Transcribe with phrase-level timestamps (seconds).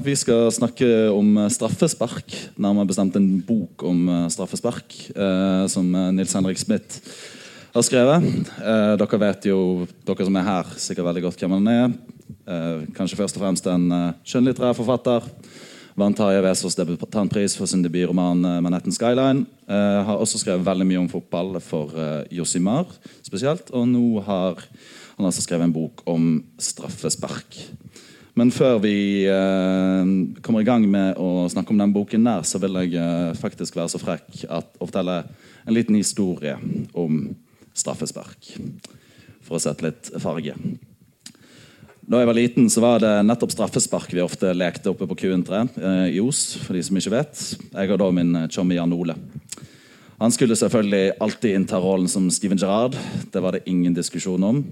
[0.00, 6.08] Vi skal snakke om straffespark, nærmere bestemt en bok om eh, straffespark, eh, som eh,
[6.16, 6.98] Nils Henrik Smith
[7.74, 8.24] har skrevet.
[8.58, 9.60] Eh, dere vet jo,
[10.08, 11.92] dere som er her, sikkert veldig godt hvem han er.
[12.50, 15.28] Eh, kanskje først og fremst en eh, skjønnlitterær forfatter.
[16.00, 19.44] Vant Tarjei Vesaas debutantpris for sin debutroman eh, 'Manhattan Skyline'.
[19.68, 22.88] Eh, har også skrevet veldig mye om fotball for eh, Josimar
[23.22, 23.70] spesielt.
[23.70, 24.64] Og nå har
[25.20, 27.58] han har altså skrevet en bok om straffespark.
[28.40, 32.56] Men før vi eh, kommer i gang med å snakke om den boken der, så
[32.62, 35.18] vil jeg eh, faktisk være så frekk at, å fortelle
[35.66, 36.54] en liten historie
[36.96, 37.26] om
[37.76, 38.54] straffespark.
[39.44, 40.56] For å sette litt farge.
[42.00, 45.66] Da jeg var liten, så var det nettopp straffespark vi ofte lekte oppe på Q-entre
[45.76, 46.56] eh, i Os.
[46.64, 47.44] for de som ikke vet.
[47.74, 49.20] Jeg og da min eh, chummy Jan Ole.
[50.16, 52.96] Han skulle selvfølgelig alltid innta rollen som Steven Gerrard.
[53.32, 54.64] Det var det ingen diskusjon om.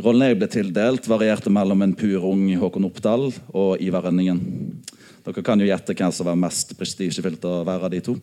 [0.00, 4.40] Rollen jeg ble tildelt, varierte mellom en pur ung Håkon Oppdal og Ivar Rønningen.
[5.26, 8.14] Dere kan jo gjette hvem som var mest prestisjefylt å være av de to.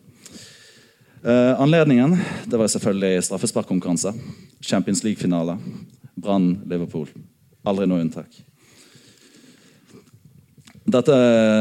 [1.22, 2.16] Eh, anledningen
[2.50, 4.12] det var selvfølgelig straffesparkkonkurranse.
[4.60, 5.58] Champions League-finale.
[6.18, 7.06] Brann-Liverpool.
[7.62, 8.40] Aldri noe unntak.
[10.90, 11.14] Dette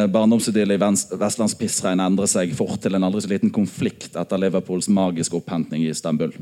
[0.10, 4.42] barndomsidyllet i vestlandspissregn Vestlands pissregn endrer seg fort til en aldri så liten konflikt etter
[4.42, 6.34] Liverpools magiske opphenting i Istanbul.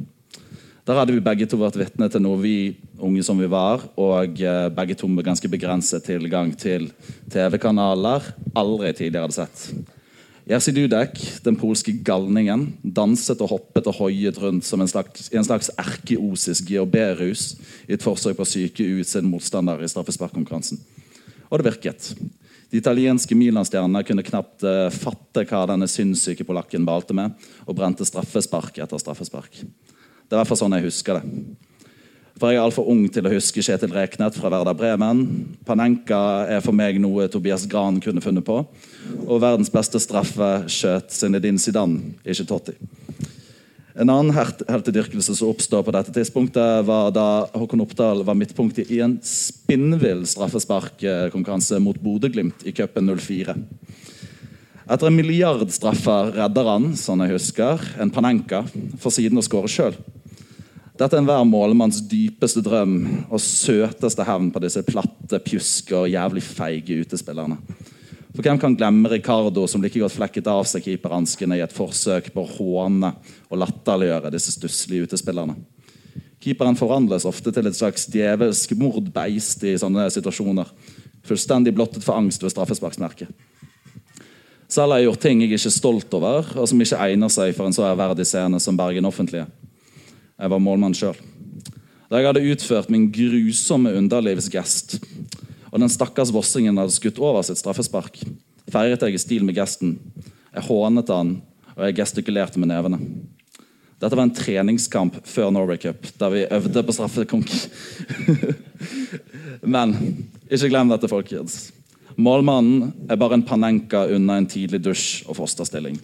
[0.88, 2.56] Der hadde vi begge to vært vitne til noe vi
[3.04, 6.86] unge som vi var, og eh, begge to med ganske begrenset tilgang til
[7.28, 9.66] TV-kanaler aldri tidligere hadde sett.
[10.48, 15.44] Jerzy Dudek, den polske galningen, danset og hoppet og hoiet rundt som en slags, en
[15.44, 17.50] slags erkeosisk GHB-rus
[17.90, 20.80] i et forsøk på å psyke ut sin motstander i straffesparkkonkurransen.
[21.52, 22.14] Og det virket.
[22.72, 27.36] De italienske Milan-stjernene kunne knapt eh, fatte hva denne sinnssyke polakken balte med,
[27.68, 29.66] og brente straffespark etter straffespark.
[30.28, 31.30] Det er i hvert fall sånn jeg husker det.
[32.38, 35.24] For jeg er altfor ung til å huske Kjetil Reknet fra Verda Bremen.
[35.66, 38.60] Panenka er for meg noe Tobias Gran kunne funnet på.
[39.24, 42.76] Og verdens beste straffe skjøt Zinedine Zidane, ikke Totti.
[43.98, 48.84] En annen helt- heltedyrkelse som oppstår på dette tidspunktet, var da Håkon Oppdal var midtpunkt
[48.84, 53.58] i en spinnvill straffesparkkonkurranse mot Bodø-Glimt i cupen 04.
[54.88, 58.62] Etter en milliard straffer redder han, sånn jeg husker, en Panenka
[59.02, 59.98] for siden å skåre sjøl.
[60.98, 62.96] Dette er enhver målmanns dypeste drøm
[63.30, 67.60] og søteste hevn på disse platte, pjuske og jævlig feige utespillerne.
[68.34, 72.32] For hvem kan glemme Ricardo som like godt flekket av seg keeperhanskene i et forsøk
[72.34, 73.12] på å håne
[73.50, 75.56] og latterliggjøre disse stusslige utespillerne?
[76.42, 80.70] Keeperen forvandles ofte til et slags djevelsk mordbeist i sånne situasjoner.
[81.26, 83.30] Fullstendig blottet for angst ved straffesparksmerket.
[84.70, 87.54] Selv har jeg gjort ting jeg ikke er stolt over, og som ikke egner seg
[87.58, 89.46] for en så ærverdig scene som Bergen Offentlige.
[90.38, 91.18] Jeg var målmann sjøl.
[92.08, 95.00] Da jeg hadde utført min grusomme underlivsgest,
[95.72, 98.22] og den stakkars vossingen hadde skutt over sitt straffespark,
[98.72, 99.98] feiret jeg i stil med gesten.
[100.54, 101.34] Jeg hånet han,
[101.76, 103.02] og jeg gestikulerte med nevene.
[103.98, 107.50] Dette var en treningskamp før Norway Cup, der vi øvde på straffekonk.
[109.74, 109.96] Men
[110.46, 111.72] ikke glem dette, folkens.
[112.18, 115.98] Målmannen er bare en panenka unna en tidlig dusj og fosterstilling.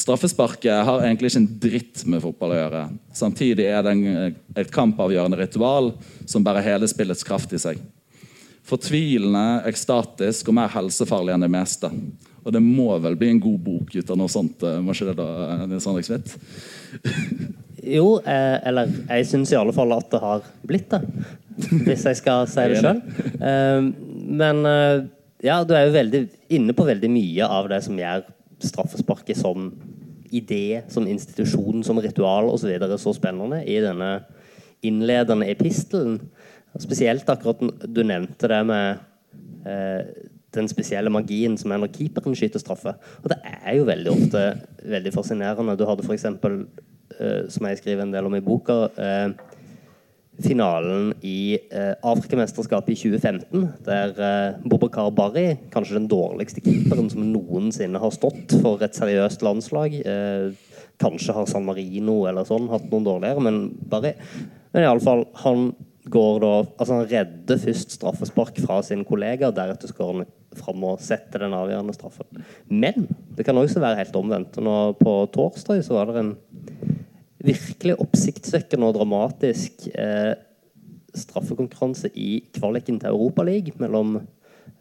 [0.00, 2.82] Straffesparket har egentlig ikke en dritt med fotball å gjøre.
[3.16, 5.92] Samtidig er det en, et kampavgjørende ritual
[6.24, 7.82] som bærer hele spillets kraft i seg.
[8.70, 11.90] Fortvilende, ekstatisk og mer helsefarlig enn det meste.
[12.40, 14.62] Og det må vel bli en god bok ut av noe sånt?
[14.64, 16.36] eh, Må ikke det da, Nils Henrik Smith?
[17.80, 20.98] Jo, eh, eller jeg syns i alle fall at det har blitt det.
[21.86, 22.98] Hvis jeg skal si det sjøl.
[23.40, 23.86] Eh,
[24.36, 25.06] men eh,
[25.46, 26.20] ja, du er jo veldig
[26.58, 28.26] inne på veldig mye av det som gjør
[28.60, 29.70] straffesparket som
[30.30, 32.72] idé, som institusjon, som ritual osv.
[32.78, 34.10] Så, så spennende i denne
[34.86, 36.20] innledende epistelen.
[36.78, 39.00] Spesielt akkurat du nevnte det med
[39.66, 40.04] eh,
[40.54, 42.94] den spesielle magien som er når keeperen skyter straffe.
[43.22, 44.44] Og det er jo veldig ofte
[44.82, 45.76] veldig fascinerende.
[45.78, 49.58] Du hadde f.eks., eh, som jeg skriver en del om i boka, eh,
[50.44, 57.26] finalen i eh, Afrikamesterskapet i 2015, der eh, Bobakar Bari, kanskje den dårligste keeperen som
[57.32, 60.50] noensinne har stått for et seriøst landslag eh,
[61.00, 64.12] Kanskje har San Marino eller sånn hatt noen dårligere, men Bari
[64.74, 65.70] Men iallfall, han
[66.10, 71.02] går da Altså, han redder først straffespark fra sin kollega, deretter skårer han fram og
[71.04, 72.42] setter den avgjørende straffen.
[72.66, 74.58] Men det kan også være helt omvendt.
[74.58, 76.32] Nå på torsdag så var det en
[77.44, 80.34] virkelig oppsiktsvekkende og dramatisk eh,
[81.16, 84.16] straffekonkurranse i kvaliken til Europaligaen mellom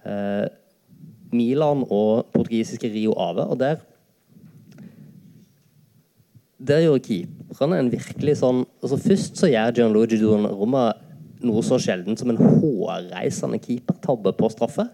[0.05, 0.47] eh,
[1.31, 3.45] Milan og portugisiske Rio Ave.
[3.45, 3.85] Og der
[6.59, 10.89] Der gjorde keeperne en virkelig sånn altså Først så gjør Gianluigi Donnarumma
[11.39, 14.89] noe så sjelden som en hårreisende keepertabbe på straffe.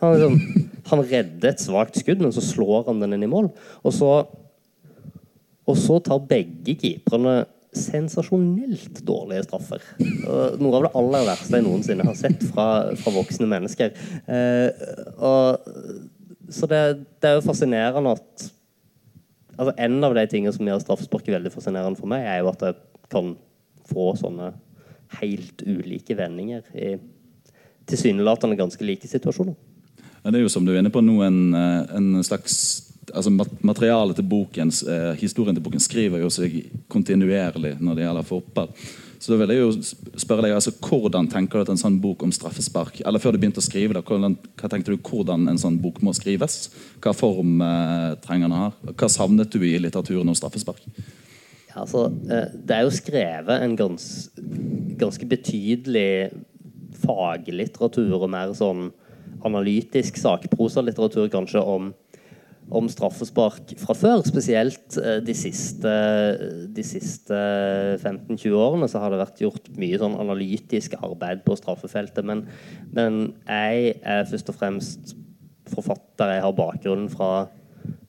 [0.00, 3.50] Han, liksom, han redder et svakt skudd, men så slår han den inn i mål.
[3.84, 4.10] Og så,
[5.66, 7.44] og så tar begge keeperne
[7.76, 9.82] sensasjonelt dårlige straffer.
[10.60, 12.66] Noe av det aller verste jeg noensinne har sett fra,
[12.96, 13.96] fra voksne mennesker.
[14.32, 14.86] Eh,
[15.16, 15.66] og,
[16.48, 16.82] så det,
[17.20, 18.46] det, er jo fascinerende at
[19.56, 22.64] altså En av de tingene som gjør straffespark veldig fascinerende for meg, er jo at
[22.66, 22.76] jeg
[23.12, 23.30] kan
[23.88, 24.50] få sånne
[25.20, 26.96] helt ulike vendinger i
[27.88, 29.54] tilsynelatende ganske like situasjoner.
[30.20, 33.30] Ja, det er jo som du er inne på nå en, eh, en slags altså
[33.30, 36.54] Materialet til boken, eh, historien til boken skriver jo seg
[36.92, 38.72] kontinuerlig når det gjelder fotball.
[39.18, 39.70] Så da vil jeg jo
[40.20, 43.40] spørre deg, altså, Hvordan tenker du at en sånn bok om straffespark Eller før du
[43.40, 46.68] begynte å skrive, da, hvordan, hva tenkte du hvordan en sånn bok må skrives?
[47.00, 48.92] Hva form eh, trenger den å ha?
[48.92, 50.84] Hva savnet du i litteraturen om straffespark?
[51.70, 54.06] Ja, altså, eh, det er jo skrevet en gans,
[55.00, 56.30] ganske betydelig
[57.02, 58.90] faglitteratur og mer sånn
[59.46, 61.90] analytisk sakprosalitteratur kanskje om,
[62.70, 64.22] om straffespark fra før.
[64.26, 65.92] Spesielt eh, de siste,
[66.74, 67.36] de siste
[68.00, 72.26] 15-20 årene så har det vært gjort mye sånn analytisk arbeid på straffefeltet.
[72.26, 72.46] Men,
[72.96, 75.14] men jeg er først og fremst
[75.70, 76.34] forfatter.
[76.34, 77.46] Jeg har bakgrunnen fra,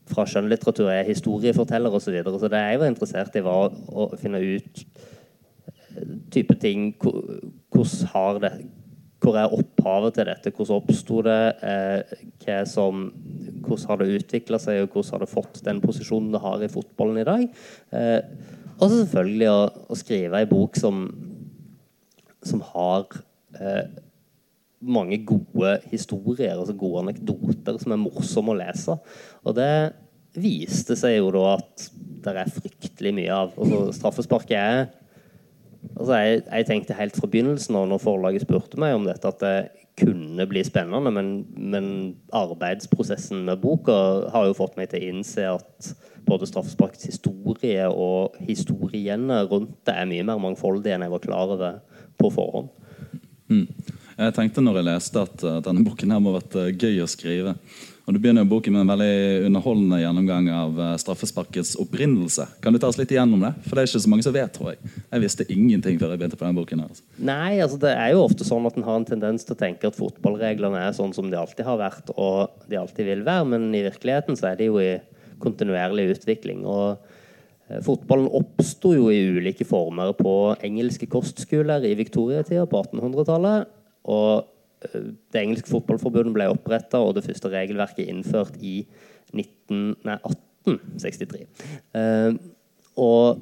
[0.09, 0.89] fra skjønnlitteratur.
[0.89, 2.09] Jeg er historieforteller osv.
[2.09, 2.41] Så, videre.
[2.41, 8.41] så det jeg var interessert i, var å finne ut eh, type ting Hvordan har
[8.41, 8.57] det
[9.23, 10.51] hvor er opphavet til dette?
[10.53, 11.41] Hvordan oppsto det?
[11.65, 13.07] Eh, som,
[13.67, 16.71] hvordan har det utvikla seg, og hvordan har det fått den posisjonen det har i
[16.71, 17.45] fotballen i dag?
[17.91, 18.19] Eh,
[18.77, 21.07] og så selvfølgelig å, å, skrive ei bok som,
[22.45, 23.07] som har
[23.57, 23.87] eh,
[24.79, 28.97] mange gode historier, altså gode anekdoter som er morsomme å lese.
[29.43, 29.71] Og det
[30.37, 31.87] viste seg jo da at
[32.25, 33.57] det er fryktelig mye av.
[33.57, 34.87] Altså, straffesparket er
[35.97, 39.39] Altså jeg, jeg, tenkte helt fra begynnelsen av når forlaget spurte meg om dette, at
[39.39, 41.87] det kunne bli spennende, men, men
[42.35, 43.95] arbeidsprosessen med boka
[44.33, 45.91] har jo fått meg til å innse at
[46.27, 51.53] både straffesparkets historie og historiene rundt det er mye mer mangfoldig enn jeg var klar
[51.55, 51.79] over
[52.19, 52.69] på forhånd.
[53.47, 53.65] Mm.
[54.17, 57.09] Jeg tenkte når jeg leste at, denne boken her må ha vært eh, gøy å
[57.09, 57.55] skrive.
[58.07, 62.45] Og Du begynner boken med en veldig underholdende gjennomgang av eh, straffesparkets opprinnelse.
[62.63, 63.49] Kan du ta oss litt igjennom det?
[63.65, 64.93] For det er ikke så mange som vet, tror jeg.
[65.11, 66.85] Jeg visste ingenting før jeg begynte på denne boken.
[66.85, 66.93] her.
[66.93, 67.03] Altså.
[67.19, 69.91] Nei, altså det er jo ofte sånn at en har en tendens til å tenke
[69.91, 73.67] at fotballreglene er sånn som de alltid har vært, og de alltid vil være, men
[73.75, 74.93] i virkeligheten så er de jo i
[75.43, 76.63] kontinuerlig utvikling.
[76.63, 77.03] og
[77.67, 83.67] eh, Fotballen oppsto jo i ulike former på engelske kostskoler i viktoriatida på 1800-tallet.
[84.07, 84.47] Og
[84.81, 88.81] det engelske fotballforbundet ble oppretta, og det første regelverket innført i
[89.33, 90.17] 19, nei,
[90.67, 91.47] 1863.
[91.97, 92.37] Uh,
[92.97, 93.41] og,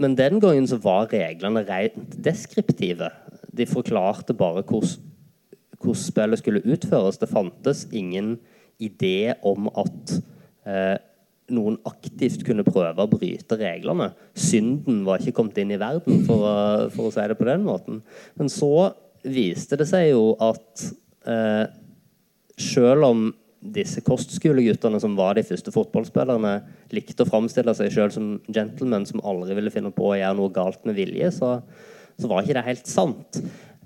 [0.00, 3.10] men den gangen så var reglene rent deskriptive.
[3.56, 5.02] De forklarte bare hvordan,
[5.96, 7.20] spillet skulle utføres.
[7.20, 8.36] Det fantes ingen
[8.82, 10.16] idé om at
[10.66, 10.96] uh,
[11.52, 14.10] noen aktivt kunne prøve å bryte reglene.
[14.34, 16.54] Synden var ikke kommet inn i verden, for å,
[16.92, 18.00] for å si det på den måten.
[18.40, 18.90] Men så
[19.26, 20.86] viste det seg jo at
[21.28, 21.66] eh,
[22.56, 23.26] selv om
[23.74, 26.54] disse kostskoleguttene som var de første fotballspillerne,
[26.94, 30.54] likte å framstille seg sjøl som gentlemen som aldri ville finne på å gjøre noe
[30.54, 31.56] galt med vilje, så,
[32.20, 33.40] så var ikke det helt sant.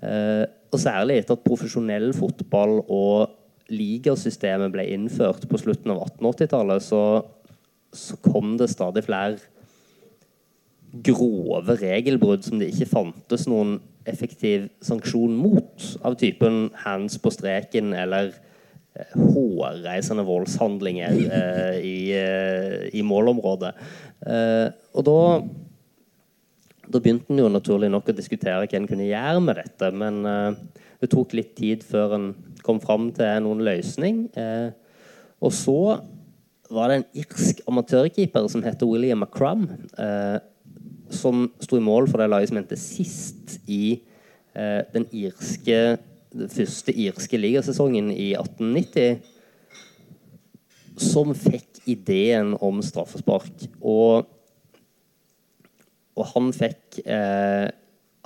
[0.04, 3.36] Eh, og særlig etter at profesjonell fotball og
[3.70, 7.02] ligasystemet ble innført på slutten av 1880-tallet, så,
[7.94, 9.38] så kom det stadig flere
[11.06, 13.78] grove regelbrudd som det ikke fantes noen
[14.08, 18.32] effektiv sanksjon mot, av typen hands på streken eller
[18.96, 23.74] eh, hårreisende voldshandlinger eh, i, eh, i, målområdet.
[24.26, 25.18] Eh, og da
[26.90, 29.90] da begynte en jo naturlig nok å diskutere hva en kunne gjøre med dette.
[29.94, 30.56] Men eh,
[30.98, 32.30] det tok litt tid før en
[32.66, 34.24] kom fram til noen løsning.
[34.34, 34.72] Eh,
[35.40, 35.78] og så
[36.70, 39.64] var det en irsk amatørkeeper som heter William McCrum,
[41.14, 44.00] som sto i mål for det laget som endte sist i
[44.54, 45.98] eh, den irske
[46.30, 49.22] den første irske ligasesongen i 1890,
[51.00, 53.66] som fikk ideen om straffespark.
[53.80, 54.28] Og,
[56.18, 57.68] og han fikk eh,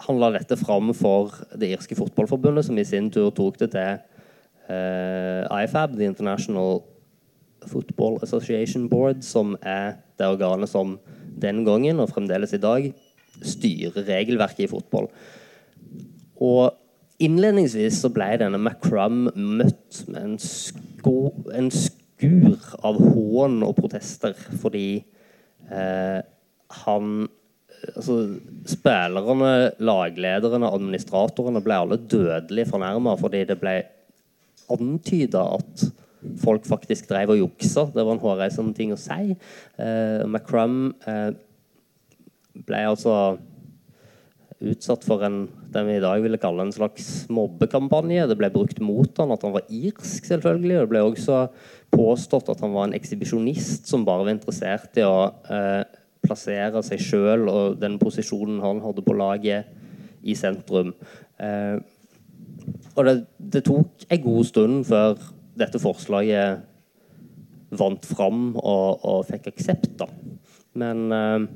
[0.05, 4.01] Han la dette fram for det irske fotballforbundet, som i sin tur tok det til
[4.67, 6.83] eh, IFAB, The International
[7.71, 10.97] Football Association Board, som er det organet som
[11.41, 12.91] den gangen og fremdeles i dag
[13.45, 15.09] styrer regelverket i fotball.
[16.43, 16.75] Og
[17.23, 24.35] innledningsvis så ble denne McCrum møtt med en, sko, en skur av hån og protester
[24.63, 24.89] fordi
[25.71, 26.21] eh,
[26.85, 27.11] han
[27.95, 28.19] altså,
[28.65, 29.53] Spillerne,
[29.85, 33.77] laglederne, administratorene ble alle dødelig fornærma fordi det ble
[34.73, 35.85] antyda at
[36.43, 37.89] folk faktisk drev og juksa.
[37.95, 39.35] Det var en hårreisende ting å si.
[39.81, 41.33] Eh, McCrum eh,
[42.65, 43.17] ble altså
[44.65, 48.29] utsatt for en det vi i dag ville kalle en slags mobbekampanje.
[48.31, 50.79] Det ble brukt mot han at han var irsk, selvfølgelig.
[50.85, 51.41] Det ble også
[51.95, 55.19] påstått at han var en ekshibisjonist som bare var interessert i å
[55.51, 55.83] eh,
[56.25, 59.73] plassere seg sjøl og den posisjonen han hadde på laget,
[60.25, 60.95] i sentrum.
[61.37, 61.77] Eh,
[62.95, 65.19] og det, det, tok en god stund før
[65.59, 66.65] dette forslaget
[67.75, 70.09] vant fram og, og fikk aksept, da.
[70.79, 71.47] Men eh,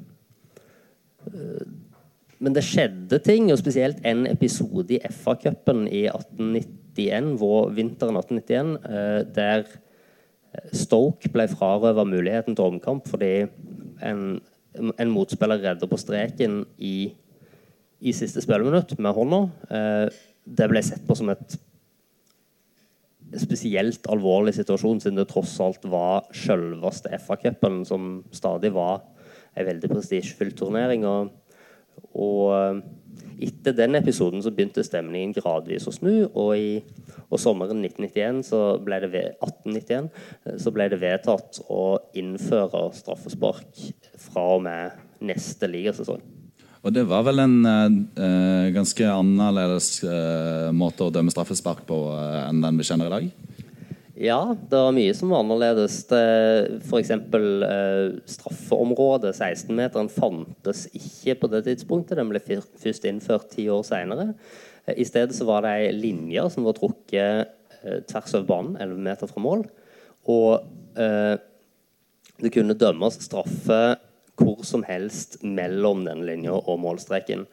[2.39, 8.77] men det skjedde ting, og spesielt en episode i FA-cupen i 1891, hvor vinteren 1891,
[8.87, 9.67] eh, der
[10.73, 13.47] Stoke ble frarøva muligheten til omkamp fordi
[14.03, 14.23] en,
[14.79, 17.11] en motspiller redder på streken i,
[18.01, 19.43] i siste spilleminutt med hånda.
[19.69, 20.21] Eh,
[20.59, 21.59] det ble sett på som et
[23.37, 29.03] spesielt alvorlig situasjon, siden det tross alt var selveste FA-cupen, som stadig var
[29.59, 31.05] en veldig prestisjefylt turnering.
[31.05, 31.35] og
[32.15, 32.83] og
[33.43, 36.81] etter den episoden så begynte stemningen gradvis å snu, og, i,
[37.29, 41.83] og sommeren 1991 så ble det 1891 eh, så ble det vedtatt å
[42.19, 43.85] innføre straffespark
[44.29, 44.99] fra og med
[45.31, 46.23] neste ligasesong.
[46.87, 52.43] Og det var vel en eh, ganske annerledes eh, måte å dømme straffespark på eh,
[52.47, 53.31] enn den vi kjenner i dag?
[54.19, 56.01] Ja, det var mye som var annerledes.
[56.11, 57.11] F.eks.
[57.15, 62.19] Eh, straffeområdet, 16-meteren, fantes ikke på det tidspunktet.
[62.19, 64.33] Den ble først innført ti år seinere.
[64.87, 68.75] Eh, I stedet så var det ei linje som var trukket eh, tvers over banen,
[68.83, 69.67] 11 meter fra mål.
[70.35, 70.51] Og
[70.99, 71.35] eh,
[72.43, 73.81] det kunne dømmes straffe
[74.39, 77.45] hvor som helst mellom den linja og målstreken.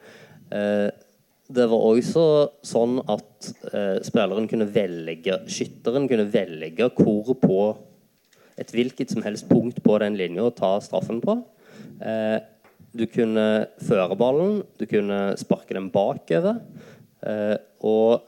[0.54, 0.88] Eh,
[1.46, 2.24] det var også
[2.66, 7.60] sånn at eh, spilleren kunne velge Skytteren kunne velge hvor på
[8.56, 11.38] et hvilket som helst punkt på den linja å ta straffen på.
[12.00, 12.38] Eh,
[12.96, 16.62] du kunne føre ballen, du kunne sparke den bakover.
[17.84, 18.22] Og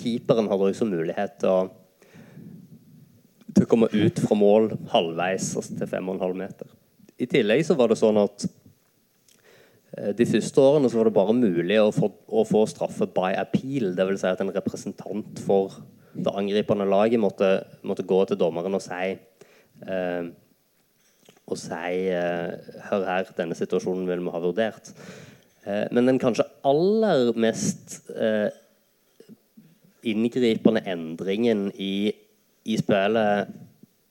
[0.00, 1.58] keeperen hadde også mulighet til å,
[3.52, 6.73] til å komme ut fra mål halvveis, altså til 5,5 meter.
[7.18, 8.46] I tillegg så var det sånn at
[9.94, 13.34] Eh, de første årene så var det bare mulig å få, å få straffe by
[13.38, 13.92] appeal.
[13.96, 14.22] Dvs.
[14.22, 15.76] Si at en representant for
[16.14, 17.50] det angripende laget måtte,
[17.86, 20.32] måtte gå til dommeren og si eh,
[21.44, 24.92] og si eh, Hør her, denne situasjonen vil vi ha vurdert.
[25.66, 28.48] Eh, men den kanskje aller mest eh,
[30.04, 32.12] inngripende endringen i,
[32.64, 33.52] i spillet,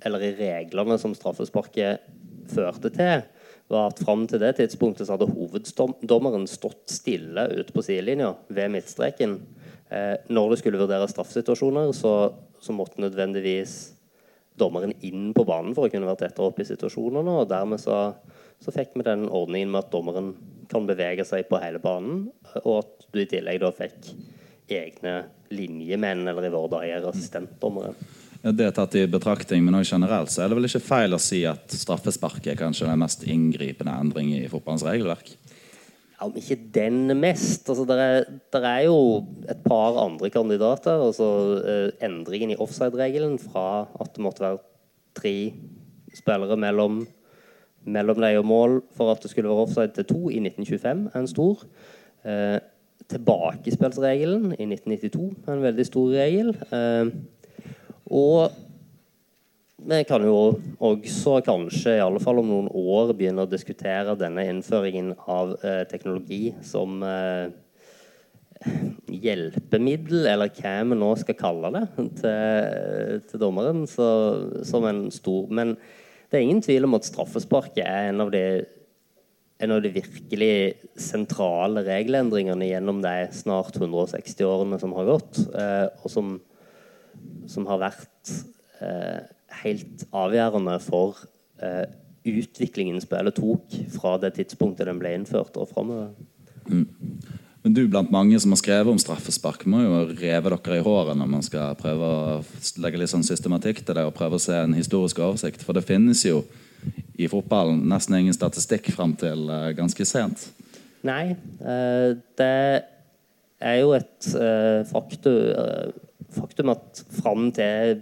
[0.04, 2.13] eller i reglene som straffesparket
[2.52, 3.24] førte til,
[3.72, 8.74] var at fram til det tidspunktet så hadde hoveddommeren stått stille ute på sidelinja ved
[8.76, 9.38] midtstreken.
[9.94, 13.94] Eh, når det skulle vurdere straffesituasjoner, så, så, måtte nødvendigvis
[14.60, 17.38] dommeren inn på banen for å kunne være tettere opp i situasjonene.
[17.42, 18.00] og Dermed så,
[18.62, 20.34] så, fikk vi den ordningen med at dommeren
[20.72, 22.28] kan bevege seg på hele banen,
[22.64, 24.14] og at du i tillegg da fikk
[24.74, 25.16] egne
[25.54, 27.94] linjemenn, eller i vår dager assistentdommere.
[28.44, 31.22] Det er tatt i betraktning, men også generelt så er det vel ikke feil å
[31.22, 35.30] si at straffespark er kanskje den mest inngripende endring i fotballens regelverk?
[36.18, 37.70] Ja, men ikke den mest.
[37.72, 38.26] Altså, det er,
[38.60, 38.98] er, jo
[39.48, 41.06] et par andre kandidater.
[41.08, 41.28] altså
[41.64, 44.60] eh, Endringen i offside-regelen fra at det måtte være
[45.16, 45.36] tre
[46.14, 47.06] spillere mellom,
[47.88, 51.20] mellom deg og mål for at det skulle være offside til to i 1925, er
[51.20, 51.64] en stor.
[52.28, 52.60] Eh,
[53.12, 56.54] tilbakespillsregelen i 1992 er en veldig stor regel.
[56.76, 57.14] Eh,
[58.12, 58.52] og
[59.84, 60.38] vi kan jo
[60.80, 65.82] også kanskje, i alle fall om noen år, begynne å diskutere denne innføringen av eh,
[65.90, 67.50] teknologi som eh,
[69.12, 71.84] hjelpemiddel, eller hva vi nå skal kalle det,
[72.22, 73.84] til, til dommeren.
[73.90, 74.08] Så,
[74.68, 75.76] som en stor Men
[76.30, 78.46] det er ingen tvil om at straffesparket er en av de
[79.64, 85.86] en av de virkelig sentrale regelendringene gjennom de snart 160 årene som har gått, eh,
[86.02, 86.34] og som
[87.50, 88.34] som har vært
[88.84, 89.22] eh,
[89.64, 91.20] helt avgjørende for
[91.62, 91.86] eh,
[92.24, 96.14] utviklingen spillet tok fra det tidspunktet den ble innført og framover.
[96.70, 96.88] Mm.
[97.64, 101.16] Men du blant mange som har skrevet om straffespark, må jo reve dere i håret
[101.16, 102.40] når man skal prøve å
[102.84, 105.64] legge litt sånn systematikk til det og prøve å se en historisk oversikt.
[105.64, 106.42] For det finnes jo
[107.16, 110.50] i fotballen nesten ingen statistikk fram til uh, ganske sent.
[111.08, 112.58] Nei, uh, det
[113.64, 115.96] er jo et uh, faktum
[116.36, 118.02] faktum at fram til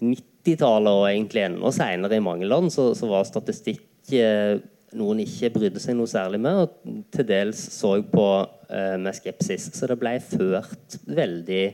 [0.00, 4.56] 90-tallet og egentlig enda senere i mange land, så, så var statistikk eh,
[4.98, 8.26] noen ikke brydde seg noe særlig med, og til dels så på
[8.70, 9.70] eh, med skepsis.
[9.76, 11.64] Så det ble ført veldig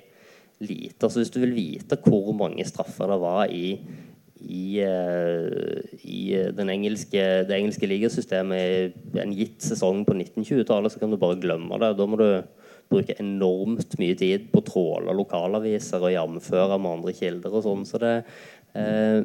[0.67, 1.01] lite.
[1.01, 3.77] Altså Hvis du vil vite hvor mange straffer det var i,
[4.43, 8.61] i, eh, i engelske, det engelske ligasystemet
[9.17, 11.95] i en gitt sesong på 1920-tallet, så kan du bare glemme det.
[11.97, 12.29] Da må du
[12.91, 17.87] bruke enormt mye tid på å tråle lokalaviser og jamføre med andre kilder og sånn.
[17.89, 18.01] Så,
[18.77, 19.21] eh,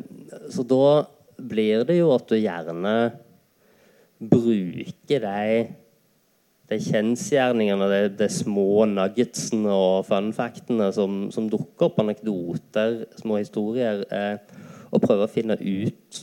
[0.50, 0.88] så da
[1.42, 2.96] blir det jo at du gjerne
[4.22, 5.46] bruker de
[6.72, 14.06] de kjensgjerningene, de, de, små nuggetsene og funfactene som, som dukker opp, anekdoter, små historier,
[14.08, 14.38] eh,
[14.92, 16.22] og prøve å finne ut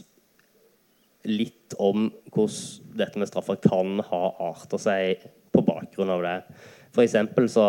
[1.29, 6.37] litt om hvordan dette med straffer kan ha arta seg på bakgrunn av det.
[7.05, 7.69] Eksempel så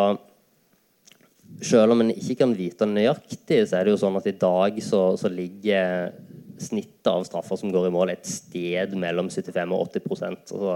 [1.65, 4.75] Selv om en ikke kan vite nøyaktig, så er det jo sånn at i dag
[4.85, 6.13] så, så ligger
[6.61, 10.75] snittet av straffer som går i mål, et sted mellom 75 og 80% altså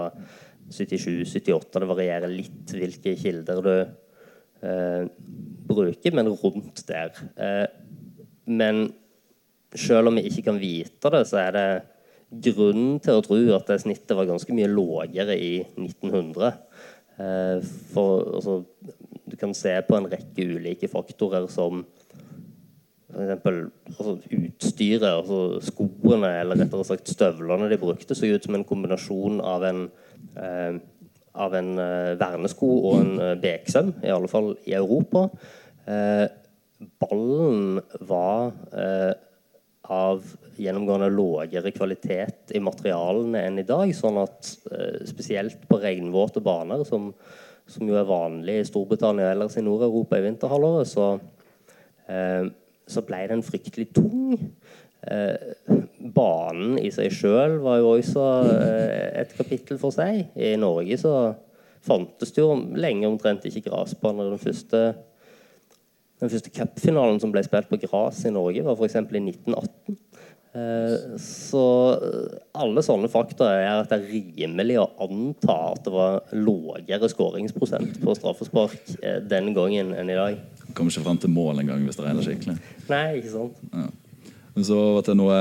[0.73, 1.79] 77-78.
[1.79, 5.05] Det varierer litt hvilke kilder du eh,
[5.69, 7.13] bruker, men rundt der.
[7.35, 7.65] Eh,
[8.49, 8.85] men
[9.75, 11.67] selv om vi ikke kan vite det, så er det
[12.53, 16.53] grunn til å tro at det snittet var ganske mye lavere i 1900.
[17.19, 17.59] Eh,
[17.93, 18.61] for altså,
[19.29, 21.85] du kan se på en rekke ulike faktorer som
[23.13, 23.45] f.eks.
[23.93, 29.37] Altså, utstyret, altså skoene, eller rettere sagt støvlene de brukte, så ut som en kombinasjon
[29.45, 29.85] av en
[30.35, 30.75] Eh,
[31.33, 35.27] av en eh, vernesko og en eh, beksøm, i alle fall i Europa.
[36.99, 38.53] ballen var
[39.91, 40.23] av
[40.55, 43.89] gjennomgående lavere kvalitet i materialene enn i dag.
[43.95, 44.53] Sånn at
[45.09, 47.09] spesielt på regnvåte baner, som,
[47.67, 51.09] som, jo er vanlig i Storbritannia og ellers i Nord-Europa i vinterhalvåret, så,
[52.87, 54.37] så ble den fryktelig tung.
[55.03, 55.55] Eh,
[56.15, 60.29] banen i seg sjøl var jo også eh, et kapittel for seg.
[60.35, 61.15] I Norge så
[61.83, 64.31] fantes det jo lenge omtrent ikke gressbaner.
[64.31, 64.83] Den første
[66.23, 68.97] den første cupfinalen som ble spilt på gress i Norge, var f.eks.
[68.99, 69.97] i 1918.
[70.53, 71.63] Eh, så
[72.53, 77.97] alle sånne fakta er at det er rimelig å anta at det var lavere skåringsprosent
[78.03, 78.95] på straffespark
[79.29, 80.39] den gangen enn i dag.
[80.77, 82.57] Kommer ikke fram til mål engang hvis det regner skikkelig.
[82.91, 83.67] Nei, ikke sant.
[83.73, 83.89] Ja.
[84.61, 85.37] Så over det noe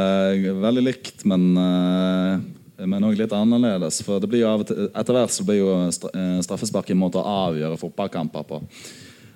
[0.63, 4.01] veldig likt, men, eh, men òg litt annerledes.
[4.07, 7.35] For det blir jo av Etter hvert så blir jo eh, straffespark en måte å
[7.49, 8.63] avgjøre fotballkamper på.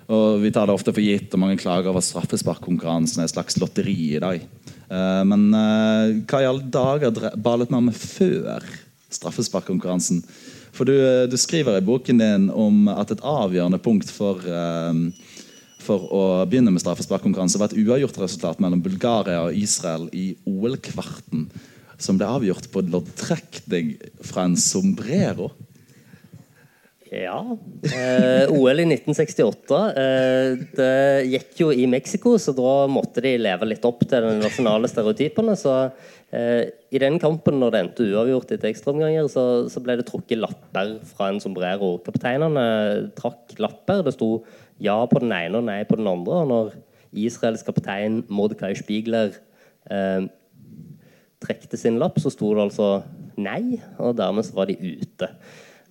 [0.07, 3.57] Og Vi tar det ofte for gitt, og mange klager over straffesparkkonkurransen er et slags
[3.59, 4.43] lotteri i dag.
[4.87, 8.63] Eh, men hva i alle dager balet man med før
[9.11, 10.21] straffesparkkonkurransen?
[10.71, 10.95] For du,
[11.27, 14.43] du, skriver i boken din om at et avgjørende punkt for
[15.87, 21.47] for å begynne med straffesparkkonkurranse var et uavgjort resultat mellom Bulgaria og Israel i OL-kvarten,
[21.97, 25.51] som ble avgjort på loddtrekning fra en sombrero.
[27.11, 27.37] Ja.
[27.87, 29.79] Eh, OL i 1968.
[30.01, 34.35] Eh, det gikk jo i Mexico, så da måtte de leve litt opp til de
[34.41, 35.55] nasjonale stereotypene.
[35.59, 35.73] Så
[36.35, 40.41] eh, i den kampen, når det endte uavgjort etter ekstraomganger, så, så ble det trukket
[40.41, 41.95] lapper fra en sombrero.
[42.05, 42.67] Kapteinene
[43.19, 44.03] trakk lapper.
[44.07, 44.31] Det sto
[44.83, 46.41] ja på den ene og nei på den andre.
[46.43, 46.75] Og når
[47.17, 49.31] Israels kaptein Mordecai Spiegler
[49.91, 50.27] eh,
[51.43, 52.91] trekte sin lapp, så sto det altså
[53.37, 55.29] nei, og dermed var de ute.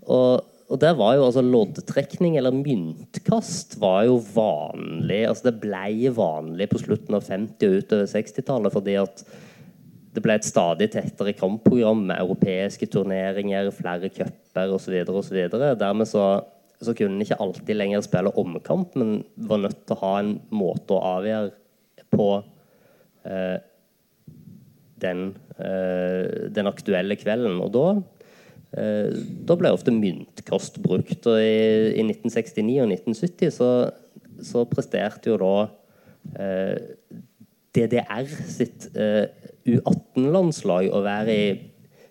[0.06, 5.20] Og, og der var jo altså loddtrekning eller myntkast var jo vanlig.
[5.28, 9.22] altså Det ble vanlig på slutten av 50- og utover 60-tallet fordi at
[10.16, 14.96] det ble et stadig tettere kampprogram med europeiske turneringer, flere cuper osv.
[15.76, 16.26] Dermed så
[16.80, 20.34] så kunne en ikke alltid lenger spille omkamp, men var nødt til å ha en
[20.52, 22.28] måte å avgjøre på
[23.28, 23.56] eh,
[25.00, 25.22] den,
[25.56, 27.56] eh, den, aktuelle kvelden.
[27.64, 27.86] Og da,
[28.72, 31.28] da ble ofte myntkast brukt.
[31.30, 33.70] Og i, i 1969 og 1970 så,
[34.44, 35.54] så presterte jo da
[36.40, 36.76] eh,
[37.76, 39.26] DDR sitt eh,
[39.66, 41.48] U18-landslag å være i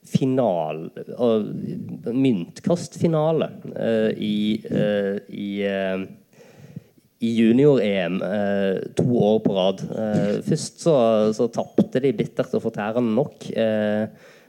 [0.05, 0.83] final,
[2.13, 6.03] myntkastfinale uh, i, uh, i, uh,
[7.25, 8.19] i junior-EM
[8.97, 9.81] to år på rad.
[10.45, 10.95] først så,
[11.33, 13.47] så tapte de bittert og fortærende nok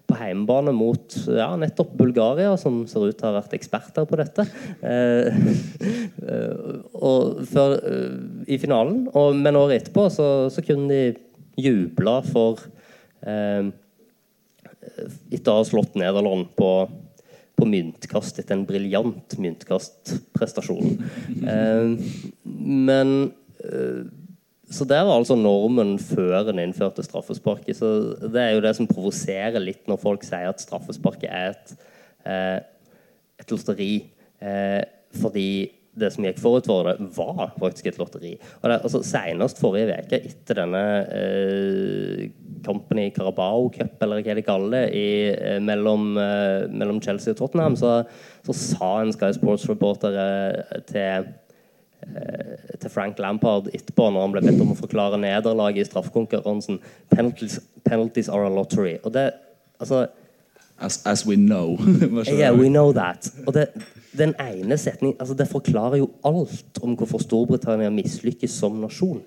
[0.07, 4.21] på hjemmebane mot ja, nettopp Bulgaria, som ser ut til å ha vært eksperter på
[4.21, 4.47] dette.
[7.11, 7.71] og før,
[8.47, 11.03] I finalen, og, men året etterpå så, så kunne de
[11.57, 12.61] juble for
[13.27, 13.73] eh,
[15.33, 16.71] etter å ha slått Nederland på,
[17.57, 20.97] på myntkast etter en briljant myntkastprestasjon.
[21.47, 21.93] Eh,
[22.47, 23.11] men
[23.63, 24.07] eh,
[24.67, 27.79] så det var altså normen før en innførte straffesparket.
[27.79, 27.91] Så
[28.33, 31.75] det er jo det som provoserer litt når folk sier at straffesparket er et,
[32.27, 32.59] eh,
[33.39, 33.93] et lotteri.
[34.43, 34.83] Eh,
[35.15, 35.49] fordi
[35.97, 38.35] det som gikk forut for det, var faktisk et lotteri.
[38.61, 40.83] Og det, altså, Senest forrige uke, etter denne
[41.15, 42.27] eh,
[42.67, 47.33] kampen i Carabao Cup, eller hva de kaller det, i, eh, mellom, eh, mellom, Chelsea
[47.33, 48.01] og Tottenham, så,
[48.45, 51.31] så sa en Sky Sports-reporter eh, til
[52.81, 56.79] til Frank Lampard etterpå, når han ble bedt om å forklare nederlaget i straffekonkurransen.
[57.13, 58.97] Penalties, penalties, are a lottery.
[59.03, 59.31] Og det,
[59.81, 60.07] altså,
[60.79, 61.79] as, as we know.
[62.27, 63.33] yeah, we know that.
[63.47, 63.69] Og det,
[64.17, 69.23] den ene setningen altså Det forklarer jo alt om hvorfor Storbritannia mislykkes som nasjon.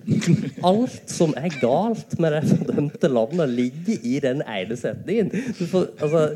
[0.66, 5.32] Alt som er galt med det fordømte landet, ligger i den ene setningen.
[5.72, 6.30] For, altså,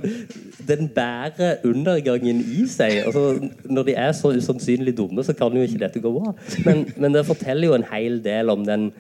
[0.67, 3.03] den bærer undergangen i seg.
[3.05, 6.33] Altså, når de er så usannsynlig dumme, så kan jo ikke dette gå bra.
[6.65, 8.91] Men, men det forteller jo en hel del om den,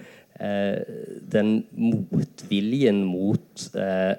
[0.41, 0.81] eh,
[1.31, 4.13] den motviljen mot eh,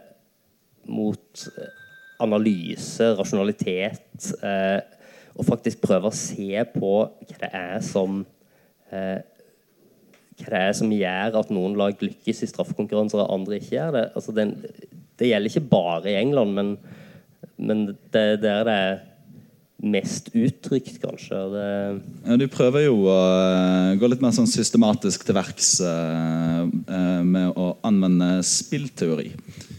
[0.88, 1.48] mot
[2.22, 4.32] analyse, rasjonalitet.
[4.44, 4.80] Eh,
[5.34, 8.20] og faktisk prøve å se på hva det er som
[8.94, 9.22] eh,
[10.34, 13.96] hva det er som gjør at noen lag lykkes i straffekonkurranser og andre ikke gjør
[13.96, 14.04] det.
[14.18, 14.46] Altså, det,
[15.20, 16.72] det gjelder ikke bare i England, men,
[17.56, 18.78] men det, er det
[19.84, 21.38] mest uttrykt, kanskje.
[21.52, 21.68] Det...
[22.26, 27.22] Ja, du prøver jo å uh, gå litt mer sånn systematisk til verks uh, uh,
[27.22, 29.30] med å anvende spillteori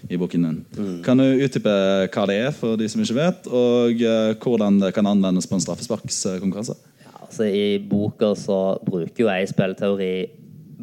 [0.09, 0.57] i boken din.
[0.77, 0.97] Mm.
[1.05, 1.75] Kan du utdype
[2.13, 5.57] hva det er, for de som ikke vet, og uh, hvordan det kan anvendes på
[5.57, 6.77] en straffesparkskonkurranse?
[7.05, 10.13] Ja, altså, I boka så bruker jo jeg spillteori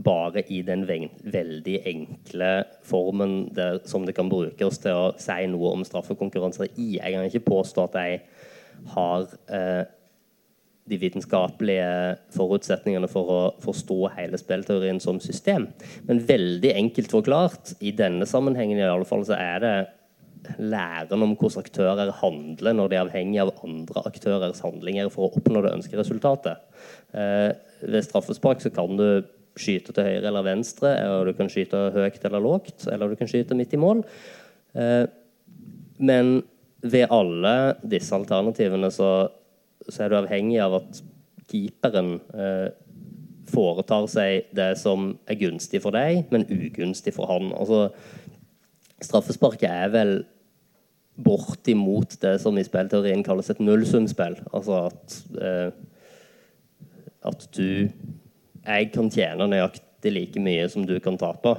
[0.02, 2.52] bare i den veldig enkle
[2.86, 6.96] formen der, som det kan brukes til å si noe om straffekonkurranser i.
[6.96, 8.22] Jeg kan ikke påstå at jeg
[8.94, 9.82] har eh,
[10.90, 15.68] de vitenskapelige forutsetningene for å forstå hele spillteorien som system.
[16.08, 19.74] Men veldig enkelt forklart, i denne sammenhengen i alle fall, så er det
[20.58, 25.38] læren om hvordan aktører handler når de er avhengig av andre aktørers handlinger for å
[25.38, 26.64] oppnå det ønskede resultatet.
[27.14, 27.52] Eh,
[27.86, 29.22] ved straffespark så kan du
[29.58, 33.30] skyte til høyre eller venstre, eller du kan skyte høyt eller lågt, eller du kan
[33.30, 34.02] skyte midt i mål.
[34.74, 35.04] Eh,
[36.02, 36.40] men
[36.82, 37.54] ved alle
[37.86, 39.12] disse alternativene så
[39.88, 41.02] så er du avhengig av at
[41.50, 42.68] keeperen eh,
[43.52, 47.50] foretar seg det som er gunstig for deg, men ugunstig for han.
[47.56, 47.88] Altså,
[49.02, 50.14] straffesparket er vel
[51.22, 54.38] bortimot det som i spillteorien kalles et nullsumspill.
[54.52, 55.70] Altså at, eh,
[57.22, 57.90] at du
[58.62, 61.56] Jeg kan tjene nøyaktig like mye som du kan tape.